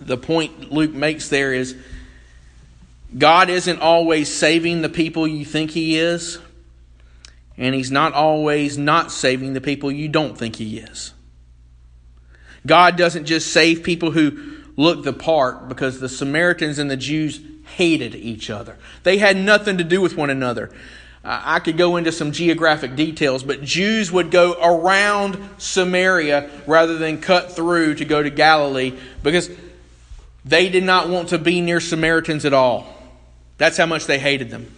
The 0.00 0.16
point 0.16 0.70
Luke 0.70 0.92
makes 0.92 1.28
there 1.28 1.52
is 1.52 1.76
God 3.16 3.48
isn't 3.48 3.80
always 3.80 4.32
saving 4.32 4.82
the 4.82 4.88
people 4.88 5.26
you 5.26 5.44
think 5.44 5.70
He 5.70 5.96
is, 5.96 6.38
and 7.56 7.74
He's 7.74 7.90
not 7.90 8.12
always 8.12 8.76
not 8.76 9.10
saving 9.10 9.54
the 9.54 9.60
people 9.60 9.90
you 9.90 10.08
don't 10.08 10.36
think 10.36 10.56
He 10.56 10.78
is. 10.78 11.14
God 12.66 12.96
doesn't 12.96 13.24
just 13.24 13.52
save 13.52 13.82
people 13.82 14.10
who 14.10 14.58
look 14.76 15.04
the 15.04 15.12
part 15.12 15.68
because 15.68 16.00
the 16.00 16.08
Samaritans 16.08 16.78
and 16.78 16.90
the 16.90 16.96
Jews 16.96 17.40
hated 17.76 18.14
each 18.14 18.50
other. 18.50 18.76
They 19.04 19.18
had 19.18 19.36
nothing 19.36 19.78
to 19.78 19.84
do 19.84 20.00
with 20.00 20.16
one 20.16 20.30
another. 20.30 20.70
Uh, 21.28 21.42
I 21.44 21.58
could 21.58 21.76
go 21.76 21.98
into 21.98 22.10
some 22.10 22.32
geographic 22.32 22.96
details, 22.96 23.42
but 23.42 23.62
Jews 23.62 24.10
would 24.10 24.30
go 24.30 24.54
around 24.54 25.38
Samaria 25.58 26.48
rather 26.66 26.96
than 26.96 27.20
cut 27.20 27.52
through 27.52 27.96
to 27.96 28.06
go 28.06 28.22
to 28.22 28.30
Galilee 28.30 28.94
because 29.22 29.50
they 30.46 30.70
did 30.70 30.84
not 30.84 31.10
want 31.10 31.28
to 31.28 31.38
be 31.38 31.60
near 31.60 31.80
Samaritans 31.80 32.46
at 32.46 32.54
all. 32.54 32.86
That's 33.58 33.76
how 33.76 33.84
much 33.84 34.06
they 34.06 34.18
hated 34.18 34.48
them. 34.48 34.74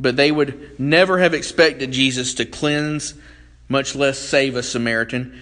But 0.00 0.16
they 0.16 0.32
would 0.32 0.80
never 0.80 1.20
have 1.20 1.34
expected 1.34 1.92
Jesus 1.92 2.34
to 2.34 2.44
cleanse, 2.44 3.14
much 3.68 3.94
less 3.94 4.18
save 4.18 4.56
a 4.56 4.64
Samaritan. 4.64 5.40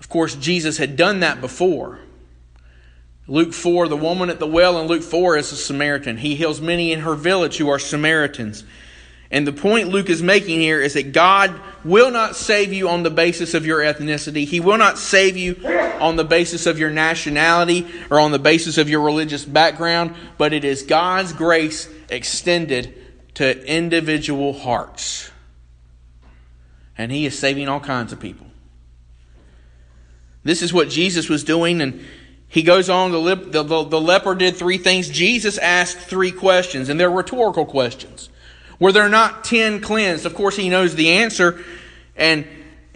Of 0.00 0.10
course, 0.10 0.34
Jesus 0.34 0.76
had 0.76 0.96
done 0.96 1.20
that 1.20 1.40
before. 1.40 1.98
Luke 3.26 3.54
4, 3.54 3.88
the 3.88 3.96
woman 3.96 4.28
at 4.28 4.38
the 4.38 4.46
well 4.46 4.78
in 4.80 4.86
Luke 4.86 5.02
4 5.02 5.38
is 5.38 5.50
a 5.52 5.56
Samaritan. 5.56 6.18
He 6.18 6.34
heals 6.34 6.60
many 6.60 6.92
in 6.92 7.00
her 7.00 7.14
village 7.14 7.56
who 7.56 7.68
are 7.70 7.78
Samaritans. 7.78 8.64
And 9.30 9.46
the 9.46 9.52
point 9.52 9.88
Luke 9.88 10.10
is 10.10 10.22
making 10.22 10.60
here 10.60 10.80
is 10.80 10.94
that 10.94 11.12
God 11.12 11.58
will 11.84 12.10
not 12.10 12.36
save 12.36 12.72
you 12.72 12.88
on 12.88 13.02
the 13.02 13.10
basis 13.10 13.54
of 13.54 13.66
your 13.66 13.80
ethnicity. 13.80 14.46
He 14.46 14.60
will 14.60 14.76
not 14.76 14.98
save 14.98 15.36
you 15.36 15.56
on 15.98 16.16
the 16.16 16.24
basis 16.24 16.66
of 16.66 16.78
your 16.78 16.90
nationality 16.90 17.86
or 18.10 18.20
on 18.20 18.30
the 18.30 18.38
basis 18.38 18.78
of 18.78 18.88
your 18.88 19.00
religious 19.00 19.44
background, 19.44 20.14
but 20.36 20.52
it 20.52 20.64
is 20.64 20.82
God's 20.82 21.32
grace 21.32 21.88
extended 22.10 22.94
to 23.34 23.66
individual 23.66 24.52
hearts. 24.52 25.30
And 26.96 27.10
He 27.10 27.26
is 27.26 27.36
saving 27.36 27.68
all 27.68 27.80
kinds 27.80 28.12
of 28.12 28.20
people. 28.20 28.46
This 30.44 30.62
is 30.62 30.72
what 30.72 30.90
Jesus 30.90 31.28
was 31.28 31.42
doing, 31.42 31.80
and 31.80 32.04
he 32.54 32.62
goes 32.62 32.88
on, 32.88 33.10
the, 33.10 33.18
lip, 33.18 33.50
the, 33.50 33.64
the, 33.64 33.82
the 33.82 34.00
leper 34.00 34.36
did 34.36 34.54
three 34.54 34.78
things. 34.78 35.08
Jesus 35.08 35.58
asked 35.58 35.98
three 35.98 36.30
questions, 36.30 36.88
and 36.88 37.00
they're 37.00 37.10
rhetorical 37.10 37.66
questions. 37.66 38.28
Were 38.78 38.92
there 38.92 39.08
not 39.08 39.42
ten 39.42 39.80
cleansed? 39.80 40.24
Of 40.24 40.36
course, 40.36 40.54
he 40.54 40.68
knows 40.68 40.94
the 40.94 41.10
answer, 41.14 41.64
and 42.14 42.46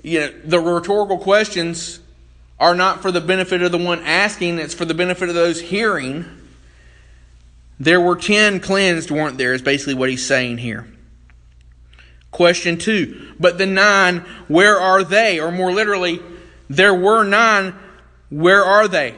you 0.04 0.20
know, 0.20 0.32
the 0.44 0.60
rhetorical 0.60 1.18
questions 1.18 1.98
are 2.60 2.76
not 2.76 3.02
for 3.02 3.10
the 3.10 3.20
benefit 3.20 3.60
of 3.62 3.72
the 3.72 3.78
one 3.78 4.00
asking, 4.04 4.60
it's 4.60 4.74
for 4.74 4.84
the 4.84 4.94
benefit 4.94 5.28
of 5.28 5.34
those 5.34 5.60
hearing. 5.60 6.24
There 7.80 8.00
were 8.00 8.14
ten 8.14 8.60
cleansed, 8.60 9.10
weren't 9.10 9.38
there? 9.38 9.54
Is 9.54 9.62
basically 9.62 9.94
what 9.94 10.08
he's 10.08 10.24
saying 10.24 10.58
here. 10.58 10.86
Question 12.30 12.78
two. 12.78 13.34
But 13.40 13.58
the 13.58 13.66
nine, 13.66 14.18
where 14.46 14.78
are 14.78 15.02
they? 15.02 15.40
Or 15.40 15.50
more 15.50 15.72
literally, 15.72 16.20
there 16.70 16.94
were 16.94 17.24
nine, 17.24 17.74
where 18.30 18.64
are 18.64 18.86
they? 18.86 19.16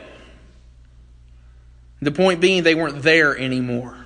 The 2.02 2.12
point 2.12 2.40
being, 2.40 2.62
they 2.62 2.74
weren't 2.74 3.02
there 3.02 3.36
anymore. 3.36 3.96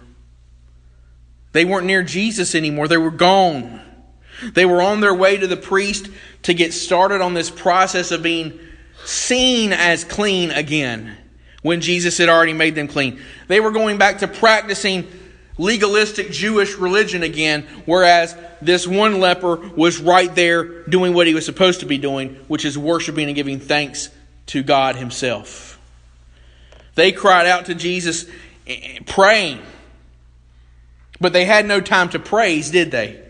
They 1.53 1.65
weren't 1.65 1.87
near 1.87 2.03
Jesus 2.03 2.55
anymore. 2.55 2.89
They 2.89 2.97
were 2.97 3.13
gone. 3.13 3.81
They 4.53 4.67
were 4.67 4.83
on 4.83 5.01
their 5.01 5.15
way 5.15 5.37
to 5.37 5.47
the 5.47 5.57
priest 5.57 6.09
to 6.43 6.55
get 6.55 6.73
started 6.75 7.21
on 7.21 7.35
this 7.35 7.51
process 7.51 8.11
of 8.11 8.23
being 8.23 8.59
seen 9.05 9.73
as 9.73 10.03
clean 10.03 10.51
again 10.51 11.17
when 11.63 11.81
Jesus 11.81 12.19
had 12.19 12.29
already 12.29 12.53
made 12.53 12.75
them 12.75 12.89
clean. 12.89 13.21
They 13.47 13.61
were 13.61 13.71
going 13.71 13.99
back 13.99 14.19
to 14.19 14.29
practicing 14.29 15.07
legalistic 15.57 16.31
Jewish 16.31 16.75
religion 16.75 17.23
again, 17.23 17.63
whereas 17.87 18.37
this 18.61 18.87
one 18.87 19.21
leper 19.21 19.57
was 19.57 20.01
right 20.01 20.35
there 20.35 20.83
doing 20.85 21.15
what 21.15 21.27
he 21.27 21.35
was 21.35 21.47
supposed 21.47 21.81
to 21.81 21.87
be 21.87 21.99
doing, 21.99 22.35
which 22.49 22.65
is 22.65 22.77
worshiping 22.77 23.29
and 23.29 23.37
giving 23.37 23.61
thanks 23.61 24.11
to 24.47 24.63
God 24.63 24.97
Himself. 24.97 25.74
They 26.95 27.13
cried 27.13 27.47
out 27.47 27.67
to 27.67 27.75
Jesus 27.75 28.27
eh, 28.67 29.01
praying, 29.07 29.61
but 31.21 31.33
they 31.33 31.45
had 31.45 31.67
no 31.67 31.81
time 31.81 32.09
to 32.11 32.19
praise, 32.19 32.71
did 32.71 32.91
they? 32.91 33.21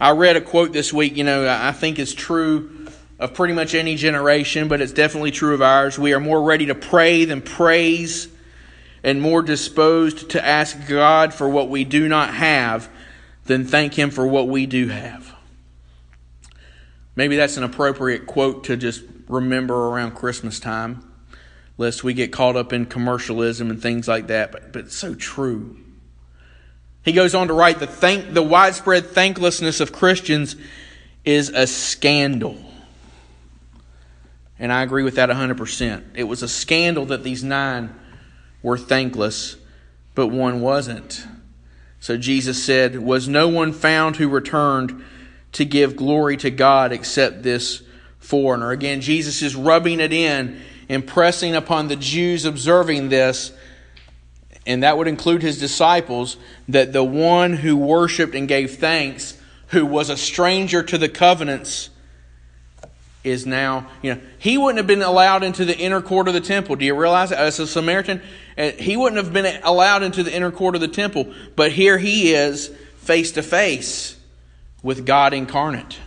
I 0.00 0.10
read 0.12 0.36
a 0.36 0.40
quote 0.40 0.72
this 0.72 0.92
week, 0.92 1.16
you 1.16 1.24
know, 1.24 1.48
I 1.48 1.72
think 1.72 1.98
is 1.98 2.14
true 2.14 2.88
of 3.18 3.34
pretty 3.34 3.54
much 3.54 3.74
any 3.74 3.94
generation, 3.94 4.66
but 4.66 4.80
it's 4.80 4.92
definitely 4.92 5.30
true 5.30 5.54
of 5.54 5.62
ours. 5.62 5.98
We 5.98 6.12
are 6.12 6.20
more 6.20 6.42
ready 6.42 6.66
to 6.66 6.74
pray 6.74 7.24
than 7.24 7.40
praise 7.40 8.28
and 9.04 9.20
more 9.20 9.42
disposed 9.42 10.30
to 10.30 10.44
ask 10.44 10.88
God 10.88 11.32
for 11.32 11.48
what 11.48 11.68
we 11.68 11.84
do 11.84 12.08
not 12.08 12.34
have 12.34 12.88
than 13.44 13.64
thank 13.64 13.94
Him 13.94 14.10
for 14.10 14.26
what 14.26 14.48
we 14.48 14.66
do 14.66 14.88
have. 14.88 15.32
Maybe 17.14 17.36
that's 17.36 17.56
an 17.56 17.64
appropriate 17.64 18.26
quote 18.26 18.64
to 18.64 18.76
just 18.76 19.02
remember 19.28 19.74
around 19.74 20.12
Christmas 20.12 20.58
time, 20.58 21.11
lest 21.78 22.04
we 22.04 22.14
get 22.14 22.32
caught 22.32 22.56
up 22.56 22.72
in 22.72 22.86
commercialism 22.86 23.70
and 23.70 23.80
things 23.80 24.06
like 24.06 24.26
that, 24.28 24.52
but, 24.52 24.72
but 24.72 24.86
it's 24.86 24.96
so 24.96 25.14
true. 25.14 25.76
He 27.04 27.12
goes 27.12 27.34
on 27.34 27.48
to 27.48 27.54
write 27.54 27.80
the, 27.80 27.86
thank, 27.86 28.32
the 28.32 28.42
widespread 28.42 29.06
thanklessness 29.06 29.80
of 29.80 29.92
Christians 29.92 30.56
is 31.24 31.48
a 31.48 31.66
scandal. 31.66 32.56
And 34.58 34.72
I 34.72 34.82
agree 34.82 35.02
with 35.02 35.16
that 35.16 35.28
100%. 35.28 36.04
It 36.14 36.24
was 36.24 36.42
a 36.42 36.48
scandal 36.48 37.06
that 37.06 37.24
these 37.24 37.42
nine 37.42 37.94
were 38.62 38.78
thankless, 38.78 39.56
but 40.14 40.28
one 40.28 40.60
wasn't. 40.60 41.26
So 41.98 42.16
Jesus 42.16 42.62
said, 42.62 43.00
Was 43.00 43.26
no 43.26 43.48
one 43.48 43.72
found 43.72 44.16
who 44.16 44.28
returned 44.28 45.04
to 45.52 45.64
give 45.64 45.96
glory 45.96 46.36
to 46.38 46.50
God 46.50 46.92
except 46.92 47.42
this 47.42 47.82
foreigner? 48.18 48.70
Again, 48.70 49.00
Jesus 49.00 49.42
is 49.42 49.56
rubbing 49.56 49.98
it 49.98 50.12
in, 50.12 50.60
impressing 50.92 51.54
upon 51.54 51.88
the 51.88 51.96
Jews 51.96 52.44
observing 52.44 53.08
this, 53.08 53.52
and 54.66 54.82
that 54.82 54.96
would 54.98 55.08
include 55.08 55.42
his 55.42 55.58
disciples, 55.58 56.36
that 56.68 56.92
the 56.92 57.02
one 57.02 57.54
who 57.54 57.76
worshiped 57.76 58.34
and 58.34 58.46
gave 58.46 58.76
thanks, 58.76 59.38
who 59.68 59.86
was 59.86 60.10
a 60.10 60.16
stranger 60.16 60.82
to 60.82 60.98
the 60.98 61.08
covenants, 61.08 61.88
is 63.24 63.46
now, 63.46 63.86
you 64.02 64.14
know, 64.14 64.20
he 64.38 64.58
wouldn't 64.58 64.78
have 64.78 64.86
been 64.86 65.00
allowed 65.00 65.44
into 65.44 65.64
the 65.64 65.78
inner 65.78 66.02
court 66.02 66.28
of 66.28 66.34
the 66.34 66.40
temple. 66.40 66.76
Do 66.76 66.84
you 66.84 66.94
realize 66.94 67.30
that? 67.30 67.38
As 67.38 67.58
a 67.60 67.66
Samaritan, 67.66 68.20
uh, 68.58 68.72
he 68.72 68.96
wouldn't 68.96 69.22
have 69.22 69.32
been 69.32 69.60
allowed 69.62 70.02
into 70.02 70.22
the 70.22 70.34
inner 70.34 70.50
court 70.50 70.74
of 70.74 70.80
the 70.80 70.88
temple. 70.88 71.32
But 71.54 71.72
here 71.72 71.98
he 71.98 72.34
is, 72.34 72.68
face 72.96 73.32
to 73.32 73.42
face 73.42 74.16
with 74.82 75.06
God 75.06 75.32
incarnate. 75.32 75.98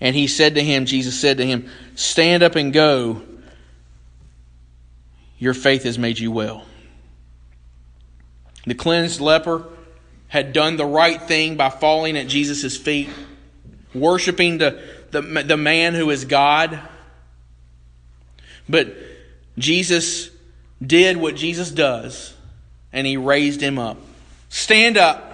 And 0.00 0.16
he 0.16 0.26
said 0.26 0.54
to 0.54 0.62
him, 0.62 0.86
Jesus 0.86 1.18
said 1.18 1.38
to 1.38 1.46
him, 1.46 1.68
Stand 1.94 2.42
up 2.42 2.56
and 2.56 2.72
go. 2.72 3.22
Your 5.38 5.54
faith 5.54 5.84
has 5.84 5.98
made 5.98 6.18
you 6.18 6.32
well. 6.32 6.64
The 8.66 8.74
cleansed 8.74 9.20
leper 9.20 9.66
had 10.28 10.52
done 10.52 10.76
the 10.76 10.86
right 10.86 11.20
thing 11.20 11.56
by 11.56 11.70
falling 11.70 12.16
at 12.16 12.28
Jesus' 12.28 12.76
feet, 12.76 13.08
worshiping 13.94 14.58
the 14.58 14.82
the, 15.10 15.20
the 15.20 15.56
man 15.56 15.94
who 15.94 16.10
is 16.10 16.24
God. 16.24 16.80
But 18.68 18.96
Jesus 19.58 20.30
did 20.84 21.16
what 21.16 21.36
Jesus 21.36 21.70
does, 21.70 22.34
and 22.92 23.06
he 23.06 23.16
raised 23.16 23.60
him 23.60 23.78
up. 23.78 23.98
Stand 24.48 24.96
up. 24.96 25.26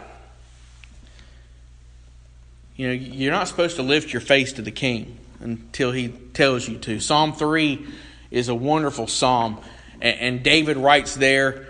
You 2.76 2.88
know, 2.88 2.92
you're 2.92 3.32
not 3.32 3.48
supposed 3.48 3.76
to 3.76 3.82
lift 3.82 4.12
your 4.12 4.20
face 4.20 4.52
to 4.54 4.62
the 4.62 4.70
king 4.70 5.18
until 5.40 5.92
he 5.92 6.08
tells 6.08 6.68
you 6.68 6.78
to. 6.78 7.00
Psalm 7.00 7.32
3 7.32 7.86
is 8.30 8.48
a 8.48 8.54
wonderful 8.54 9.06
psalm, 9.06 9.58
and 10.00 10.42
David 10.42 10.76
writes 10.76 11.14
there, 11.14 11.68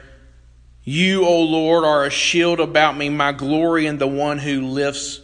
You, 0.85 1.25
O 1.25 1.43
Lord, 1.43 1.85
are 1.85 2.05
a 2.05 2.11
shield 2.11 2.61
about 2.61 2.97
me, 2.97 3.09
my 3.09 3.33
glory, 3.33 3.87
and 3.87 3.99
the 3.99 4.07
one 4.07 4.39
who 4.39 4.63
lifts 4.63 5.21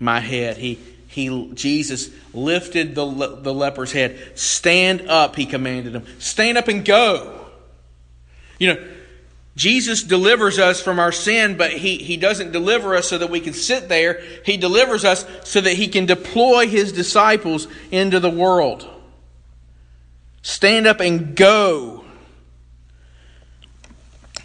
my 0.00 0.20
head. 0.20 0.56
He 0.56 0.78
he, 1.16 1.50
Jesus 1.54 2.10
lifted 2.34 2.94
the, 2.94 3.06
the 3.06 3.54
leper's 3.54 3.90
head. 3.90 4.38
Stand 4.38 5.08
up, 5.08 5.34
he 5.34 5.46
commanded 5.46 5.94
him. 5.94 6.04
Stand 6.18 6.58
up 6.58 6.68
and 6.68 6.84
go. 6.84 7.46
You 8.58 8.74
know, 8.74 8.88
Jesus 9.56 10.02
delivers 10.02 10.58
us 10.58 10.82
from 10.82 10.98
our 10.98 11.10
sin, 11.10 11.56
but 11.56 11.72
he, 11.72 11.96
he 11.96 12.18
doesn't 12.18 12.52
deliver 12.52 12.94
us 12.94 13.08
so 13.08 13.16
that 13.16 13.30
we 13.30 13.40
can 13.40 13.54
sit 13.54 13.88
there. 13.88 14.22
He 14.44 14.58
delivers 14.58 15.02
us 15.02 15.26
so 15.44 15.62
that 15.62 15.72
he 15.72 15.88
can 15.88 16.04
deploy 16.04 16.68
his 16.68 16.92
disciples 16.92 17.66
into 17.90 18.20
the 18.20 18.30
world. 18.30 18.86
Stand 20.42 20.86
up 20.86 21.00
and 21.00 21.34
go. 21.34 22.04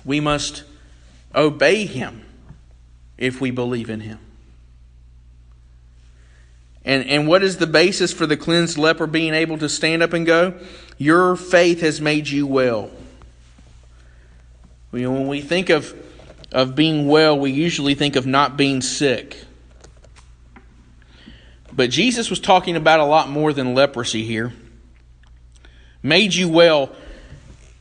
We 0.05 0.21
must 0.21 0.63
obey 1.35 1.85
him 1.85 2.23
if 3.17 3.41
we 3.41 3.51
believe 3.51 3.89
in 3.89 3.99
him. 3.99 4.19
And, 6.85 7.05
and 7.05 7.27
what 7.27 7.43
is 7.43 7.57
the 7.57 7.67
basis 7.67 8.13
for 8.13 8.25
the 8.25 8.37
cleansed 8.37 8.77
leper 8.77 9.07
being 9.07 9.33
able 9.33 9.57
to 9.57 9.67
stand 9.67 10.01
up 10.01 10.13
and 10.13 10.25
go? 10.25 10.57
Your 10.97 11.35
faith 11.35 11.81
has 11.81 11.99
made 11.99 12.29
you 12.29 12.47
well. 12.47 12.89
When 14.91 15.27
we 15.27 15.41
think 15.41 15.69
of, 15.69 15.93
of 16.51 16.75
being 16.75 17.07
well, 17.07 17.39
we 17.39 17.51
usually 17.51 17.95
think 17.95 18.15
of 18.15 18.25
not 18.25 18.57
being 18.57 18.81
sick. 18.81 19.37
But 21.73 21.89
Jesus 21.89 22.29
was 22.29 22.39
talking 22.39 22.75
about 22.75 22.99
a 22.99 23.05
lot 23.05 23.29
more 23.29 23.53
than 23.53 23.73
leprosy 23.73 24.25
here. 24.25 24.53
Made 26.03 26.33
you 26.33 26.49
well 26.49 26.91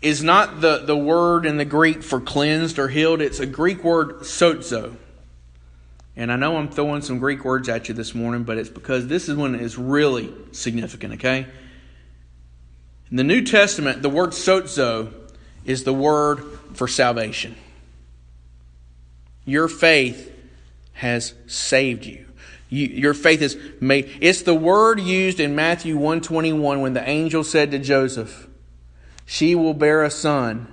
is 0.00 0.22
not 0.22 0.60
the, 0.60 0.78
the 0.78 0.96
word 0.96 1.44
in 1.44 1.56
the 1.56 1.64
Greek 1.64 2.02
for 2.02 2.20
cleansed 2.20 2.78
or 2.78 2.88
healed, 2.88 3.20
it's 3.20 3.40
a 3.40 3.46
Greek 3.46 3.82
word 3.84 4.20
sozo. 4.20 4.96
And 6.16 6.32
I 6.32 6.36
know 6.36 6.56
I'm 6.56 6.68
throwing 6.68 7.02
some 7.02 7.18
Greek 7.18 7.44
words 7.44 7.68
at 7.68 7.88
you 7.88 7.94
this 7.94 8.14
morning, 8.14 8.44
but 8.44 8.56
it's 8.56 8.68
because 8.68 9.08
this 9.08 9.28
is 9.28 9.36
one 9.36 9.54
is 9.54 9.76
really 9.76 10.32
significant, 10.52 11.14
okay? 11.14 11.46
In 13.10 13.16
the 13.16 13.24
New 13.24 13.42
Testament, 13.42 14.02
the 14.02 14.08
word 14.08 14.30
sozo 14.30 15.12
is 15.64 15.84
the 15.84 15.92
word 15.92 16.59
for 16.74 16.88
salvation. 16.88 17.56
Your 19.44 19.68
faith 19.68 20.32
has 20.94 21.34
saved 21.46 22.04
you. 22.04 22.26
you 22.68 22.86
your 22.86 23.14
faith 23.14 23.42
is 23.42 23.56
made. 23.80 24.10
It's 24.20 24.42
the 24.42 24.54
word 24.54 25.00
used 25.00 25.40
in 25.40 25.54
Matthew 25.54 25.96
121 25.96 26.80
when 26.80 26.92
the 26.92 27.08
angel 27.08 27.42
said 27.42 27.70
to 27.70 27.78
Joseph, 27.78 28.48
She 29.26 29.54
will 29.54 29.74
bear 29.74 30.04
a 30.04 30.10
son, 30.10 30.66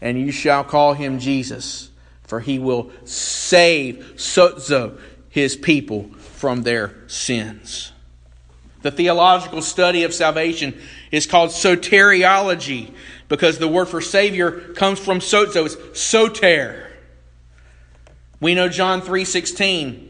and 0.00 0.18
you 0.18 0.32
shall 0.32 0.64
call 0.64 0.94
him 0.94 1.18
Jesus 1.18 1.90
for 2.32 2.40
he 2.40 2.58
will 2.58 2.90
save 3.04 4.14
sozo, 4.16 4.98
his 5.28 5.54
people, 5.54 6.04
from 6.14 6.62
their 6.62 6.94
sins. 7.06 7.92
The 8.80 8.90
theological 8.90 9.60
study 9.60 10.04
of 10.04 10.14
salvation 10.14 10.80
is 11.10 11.26
called 11.26 11.50
soteriology 11.50 12.94
because 13.32 13.56
the 13.56 13.66
word 13.66 13.88
for 13.88 14.02
Savior 14.02 14.50
comes 14.74 14.98
from 14.98 15.20
sozo. 15.20 15.64
It's 15.64 15.98
soter. 15.98 16.92
We 18.40 18.54
know 18.54 18.68
John 18.68 19.00
3.16. 19.00 20.06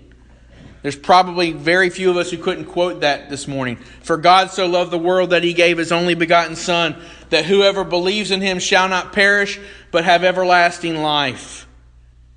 There's 0.82 0.96
probably 0.96 1.52
very 1.52 1.88
few 1.88 2.10
of 2.10 2.16
us 2.16 2.32
who 2.32 2.38
couldn't 2.38 2.64
quote 2.64 3.02
that 3.02 3.30
this 3.30 3.46
morning. 3.46 3.76
For 3.76 4.16
God 4.16 4.50
so 4.50 4.66
loved 4.66 4.90
the 4.90 4.98
world 4.98 5.30
that 5.30 5.44
he 5.44 5.52
gave 5.52 5.78
his 5.78 5.92
only 5.92 6.14
begotten 6.14 6.56
Son, 6.56 6.96
that 7.30 7.44
whoever 7.44 7.84
believes 7.84 8.32
in 8.32 8.40
him 8.40 8.58
shall 8.58 8.88
not 8.88 9.12
perish, 9.12 9.60
but 9.92 10.04
have 10.04 10.24
everlasting 10.24 11.00
life. 11.00 11.68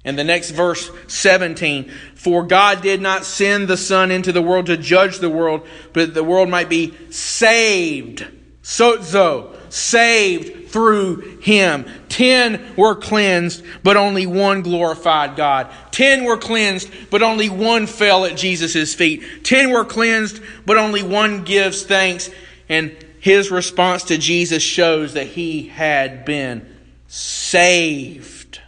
And 0.04 0.20
the 0.20 0.24
next 0.24 0.52
verse 0.52 0.92
17, 1.08 1.92
for 2.14 2.44
God 2.44 2.84
did 2.84 3.02
not 3.02 3.26
send 3.26 3.68
the 3.68 3.76
Son 3.76 4.12
into 4.12 4.32
the 4.32 4.44
world 4.44 4.68
to 4.68 4.78
judge 4.78 5.18
the 5.18 5.32
world, 5.32 5.66
but 5.94 6.14
the 6.14 6.24
world 6.24 6.48
might 6.48 6.70
be 6.70 6.94
saved. 7.10 8.24
Sozo, 8.62 9.56
saved 9.76 10.70
through 10.70 11.40
him. 11.40 11.86
Ten 12.10 12.76
were 12.76 12.96
cleansed, 12.96 13.64
but 13.84 13.98
only 13.98 14.26
one 14.26 14.62
glorified 14.62 15.36
God. 15.36 15.70
Ten 15.92 16.24
were 16.24 16.38
cleansed, 16.38 16.90
but 17.10 17.22
only 17.22 17.50
one 17.50 17.88
fell 17.88 18.26
at 18.26 18.38
Jesus' 18.38 18.94
feet. 18.94 19.44
Ten 19.44 19.72
were 19.72 19.86
cleansed, 19.86 20.42
but 20.66 20.78
only 20.78 21.04
one 21.04 21.44
gives 21.44 21.84
thanks. 21.84 22.30
And 22.70 22.96
his 23.20 23.52
response 23.52 24.04
to 24.06 24.18
Jesus 24.18 24.64
shows 24.64 25.14
that 25.14 25.28
he 25.28 25.68
had 25.68 26.26
been 26.26 26.66
saved. 27.08 28.62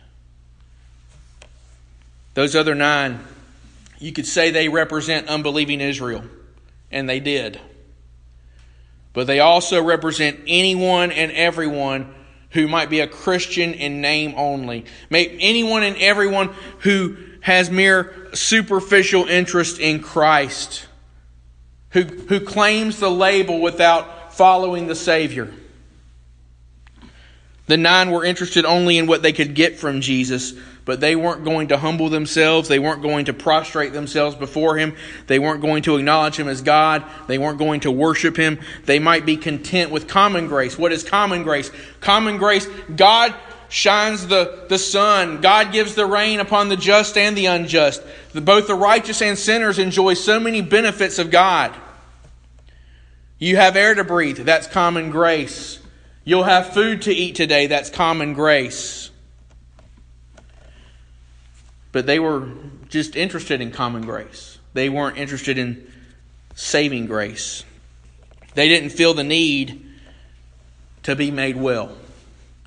Those 2.34 2.56
other 2.56 2.76
nine 2.76 3.20
you 4.00 4.12
could 4.12 4.28
say 4.28 4.52
they 4.52 4.70
represent 4.70 5.28
unbelieving 5.28 5.82
Israel, 5.82 6.24
and 6.92 7.10
they 7.10 7.20
did. 7.20 7.60
But 9.18 9.26
they 9.26 9.40
also 9.40 9.82
represent 9.82 10.42
anyone 10.46 11.12
and 11.12 11.32
everyone 11.32 12.14
who 12.52 12.68
might 12.68 12.92
be 12.92 13.00
a 13.00 13.08
Christian 13.08 13.74
in 13.74 14.00
name 14.00 14.36
only. 14.38 14.86
May 15.10 15.26
anyone 15.40 15.82
and 15.82 15.98
everyone 15.98 16.54
who 16.82 17.18
has 17.42 17.72
mere 17.72 18.30
superficial 18.36 19.26
interest 19.26 19.80
in 19.80 20.04
Christ, 20.04 20.86
who, 21.90 22.04
who 22.04 22.40
claims 22.40 23.00
the 23.00 23.10
label 23.10 23.60
without 23.60 24.36
following 24.36 24.86
the 24.86 24.94
Savior. 24.94 25.52
The 27.66 27.78
nine 27.78 28.12
were 28.12 28.24
interested 28.24 28.66
only 28.66 29.00
in 29.00 29.08
what 29.08 29.24
they 29.24 29.34
could 29.34 29.56
get 29.56 29.80
from 29.80 30.02
Jesus, 30.02 30.54
but 30.88 31.02
they 31.02 31.18
weren't 31.18 31.44
going 31.44 31.68
to 31.68 31.78
humble 31.78 32.10
themselves. 32.10 32.70
They 32.70 32.80
weren't 32.80 33.02
going 33.02 33.26
to 33.26 33.34
prostrate 33.34 33.92
themselves 33.92 34.38
before 34.38 34.78
Him. 34.78 34.96
They 35.28 35.38
weren't 35.38 35.62
going 35.62 35.84
to 35.84 35.98
acknowledge 35.98 36.38
Him 36.38 36.48
as 36.48 36.62
God. 36.62 37.04
They 37.28 37.38
weren't 37.38 37.60
going 37.60 37.82
to 37.82 37.92
worship 37.92 38.38
Him. 38.38 38.60
They 38.86 38.98
might 38.98 39.26
be 39.26 39.36
content 39.36 39.92
with 39.92 40.08
common 40.08 40.48
grace. 40.48 40.78
What 40.80 40.94
is 40.94 41.04
common 41.04 41.44
grace? 41.44 41.70
Common 42.00 42.38
grace, 42.38 42.66
God 42.96 43.36
shines 43.68 44.28
the, 44.28 44.66
the 44.70 44.80
sun. 44.80 45.42
God 45.42 45.74
gives 45.74 45.94
the 45.94 46.06
rain 46.06 46.40
upon 46.40 46.70
the 46.70 46.78
just 46.78 47.18
and 47.18 47.38
the 47.38 47.48
unjust. 47.48 48.02
The, 48.32 48.40
both 48.40 48.68
the 48.68 48.74
righteous 48.74 49.22
and 49.22 49.38
sinners 49.38 49.80
enjoy 49.80 50.14
so 50.14 50.40
many 50.40 50.62
benefits 50.62 51.20
of 51.20 51.32
God. 51.32 51.76
You 53.40 53.58
have 53.58 53.76
air 53.76 53.94
to 53.94 54.06
breathe. 54.06 54.38
That's 54.38 54.68
common 54.68 55.12
grace. 55.12 55.80
You'll 56.24 56.44
have 56.44 56.74
food 56.74 57.02
to 57.04 57.14
eat 57.14 57.36
today. 57.36 57.68
That's 57.68 57.90
common 57.90 58.34
grace. 58.34 59.12
But 61.98 62.06
they 62.06 62.20
were 62.20 62.48
just 62.90 63.16
interested 63.16 63.60
in 63.60 63.72
common 63.72 64.04
grace. 64.04 64.60
They 64.76 64.88
weren't 64.88 65.18
interested 65.18 65.58
in 65.58 65.92
saving 66.54 67.08
grace. 67.08 67.64
They 68.54 68.68
didn't 68.68 68.92
feel 68.92 69.16
the 69.16 69.24
need 69.24 69.84
to 71.02 71.16
be 71.16 71.32
made 71.32 71.58
well. 71.58 71.98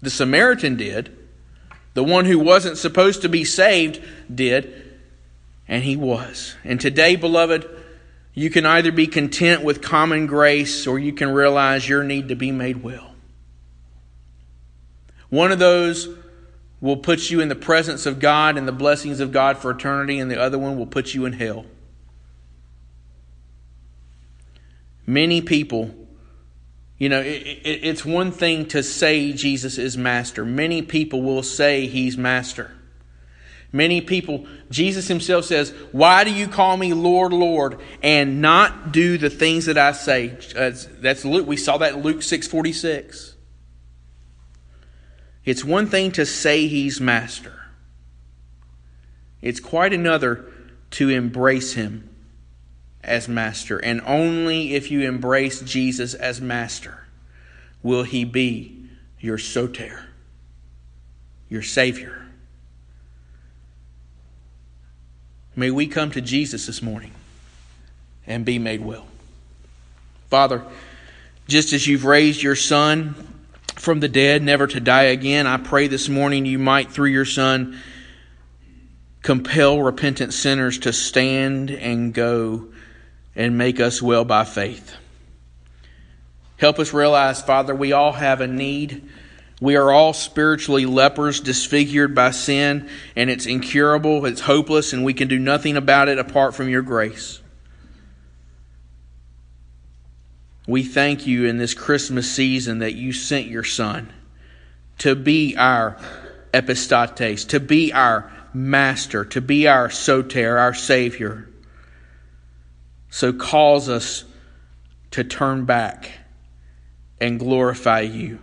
The 0.03 0.11
Samaritan 0.11 0.75
did. 0.75 1.17
The 1.95 2.03
one 2.03 2.25
who 2.25 2.41
wasn't 2.41 2.77
supposed 2.77 3.23
to 3.23 3.29
be 3.29 3.45
saved 3.45 4.03
did. 4.35 4.99
And 5.69 5.85
he 5.85 5.95
was. 5.95 6.57
And 6.65 6.81
today, 6.81 7.15
beloved, 7.15 7.71
you 8.35 8.51
can 8.51 8.67
either 8.67 8.91
be 8.91 9.07
content 9.07 9.63
with 9.63 9.81
common 9.81 10.27
grace 10.27 10.89
or 10.89 10.99
you 10.99 11.13
can 11.13 11.29
realize 11.29 11.89
your 11.89 12.03
need 12.03 12.31
to 12.31 12.35
be 12.35 12.51
made 12.51 12.83
well. 12.83 13.15
One 15.29 15.53
of 15.53 15.61
those 15.61 16.09
will 16.81 16.97
put 16.97 17.31
you 17.31 17.41
in 17.41 17.49
the 17.49 17.55
presence 17.55 18.07
of 18.07 18.19
God 18.19 18.57
and 18.57 18.67
the 18.67 18.73
blessings 18.73 19.21
of 19.21 19.33
God 19.33 19.59
for 19.59 19.71
eternity, 19.71 20.19
and 20.19 20.31
the 20.31 20.41
other 20.41 20.59
one 20.59 20.79
will 20.79 20.87
put 20.87 21.15
you 21.15 21.27
in 21.27 21.35
hell. 21.35 21.67
Many 25.07 25.43
people, 25.43 25.95
you 26.97 27.09
know, 27.09 27.21
it, 27.21 27.43
it, 27.65 27.85
it's 27.85 28.05
one 28.05 28.31
thing 28.31 28.67
to 28.69 28.83
say 28.83 29.33
Jesus 29.33 29.77
is 29.77 29.97
master. 29.97 30.45
Many 30.45 30.83
people 30.83 31.23
will 31.23 31.43
say 31.43 31.87
he's 31.87 32.17
master. 32.17 32.73
Many 33.73 34.01
people, 34.01 34.47
Jesus 34.71 35.07
himself 35.07 35.45
says, 35.45 35.71
Why 35.93 36.25
do 36.25 36.33
you 36.33 36.49
call 36.49 36.77
me 36.77 36.93
Lord, 36.93 37.33
Lord, 37.33 37.81
and 38.03 38.41
not 38.41 38.91
do 38.91 39.17
the 39.17 39.31
things 39.31 39.67
that 39.67 39.79
I 39.79 39.93
say? 39.93 40.37
Uh, 40.57 40.73
that's 41.01 41.25
Luke. 41.25 41.47
We 41.47 41.57
saw 41.57 41.79
that 41.79 41.95
in 41.95 42.03
Luke 42.03 42.23
6 42.23 42.49
46. 42.49 43.30
It's 45.51 45.65
one 45.65 45.89
thing 45.89 46.13
to 46.13 46.25
say 46.25 46.69
he's 46.69 47.01
master, 47.01 47.65
it's 49.43 49.59
quite 49.59 49.93
another 49.93 50.45
to 50.93 51.09
embrace 51.09 51.73
him 51.73 52.09
as 53.03 53.27
master. 53.27 53.79
And 53.79 54.01
only 54.07 54.75
if 54.75 54.93
you 54.93 55.01
embrace 55.01 55.61
Jesus 55.63 56.15
as 56.15 56.41
master 56.41 57.05
will 57.83 58.05
he 58.05 58.25
be 58.25 58.91
your 59.19 59.39
soter, 59.39 60.07
your 61.49 61.63
Savior. 61.63 62.29
May 65.57 65.73
we 65.73 65.89
come 65.89 66.13
to 66.13 66.21
Jesus 66.21 66.67
this 66.67 66.81
morning 66.81 67.11
and 68.25 68.45
be 68.45 68.61
made 68.61 68.83
well. 68.83 69.09
Father, 70.29 70.63
just 71.49 71.73
as 71.73 71.89
you've 71.89 72.05
raised 72.05 72.41
your 72.41 72.55
Son, 72.55 73.40
from 73.81 74.01
the 74.01 74.09
dead, 74.09 74.43
never 74.43 74.67
to 74.67 74.79
die 74.79 75.05
again. 75.05 75.47
I 75.47 75.57
pray 75.57 75.87
this 75.87 76.09
morning 76.09 76.45
you 76.45 76.59
might, 76.59 76.93
through 76.93 77.09
your 77.09 77.25
Son, 77.25 77.81
compel 79.23 79.81
repentant 79.81 80.35
sinners 80.35 80.79
to 80.81 80.93
stand 80.93 81.71
and 81.71 82.13
go 82.13 82.69
and 83.35 83.57
make 83.57 83.81
us 83.81 84.03
well 84.03 84.25
by 84.25 84.45
faith. 84.45 84.95
Help 86.59 86.79
us 86.79 86.93
realize, 86.93 87.41
Father, 87.41 87.75
we 87.75 87.93
all 87.93 88.13
have 88.13 88.43
a 88.43 88.47
need. 88.47 89.09
We 89.63 89.77
are 89.77 89.91
all 89.91 90.13
spiritually 90.13 90.85
lepers, 90.85 91.41
disfigured 91.41 92.15
by 92.15 92.33
sin, 92.33 92.91
and 93.17 93.31
it's 93.31 93.47
incurable, 93.47 94.27
it's 94.27 94.43
hopeless, 94.43 94.93
and 94.93 95.05
we 95.05 95.15
can 95.15 95.29
do 95.29 95.39
nothing 95.39 95.79
about 95.79 96.09
it 96.11 96.19
apart 96.19 96.55
from 96.55 96.69
your 96.69 96.83
grace. 96.83 97.41
We 100.71 100.85
thank 100.85 101.27
you 101.27 101.47
in 101.47 101.59
this 101.59 101.75
Christmas 101.75 102.31
season 102.31 102.79
that 102.79 102.95
you 102.95 103.13
sent 103.13 103.49
your 103.49 103.65
Son 103.65 104.13
to 104.99 105.17
be 105.17 105.57
our 105.57 105.97
epistates, 106.55 107.49
to 107.49 107.59
be 107.59 107.93
our 107.93 108.31
master, 108.55 109.25
to 109.25 109.41
be 109.41 109.67
our 109.67 109.91
soter, 109.91 110.59
our 110.59 110.73
Savior. 110.73 111.49
So 113.09 113.33
cause 113.33 113.89
us 113.89 114.23
to 115.11 115.25
turn 115.25 115.65
back 115.65 116.13
and 117.21 117.41
glorify 117.41 118.03
you 118.03 118.39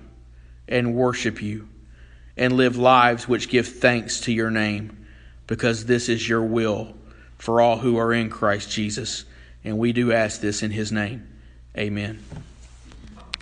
and 0.68 0.96
worship 0.96 1.42
you 1.42 1.70
and 2.36 2.58
live 2.58 2.76
lives 2.76 3.26
which 3.30 3.48
give 3.48 3.70
thanks 3.70 4.20
to 4.22 4.34
your 4.34 4.52
name 4.52 5.08
because 5.48 5.86
this 5.86 6.10
is 6.10 6.28
your 6.28 6.44
will 6.44 6.94
for 7.38 7.62
all 7.62 7.78
who 7.78 7.96
are 7.96 8.12
in 8.12 8.30
Christ 8.30 8.70
Jesus. 8.70 9.24
And 9.64 9.78
we 9.78 9.94
do 9.94 10.12
ask 10.12 10.42
this 10.42 10.62
in 10.62 10.72
his 10.72 10.92
name. 10.92 11.26
Amen. 11.78 12.20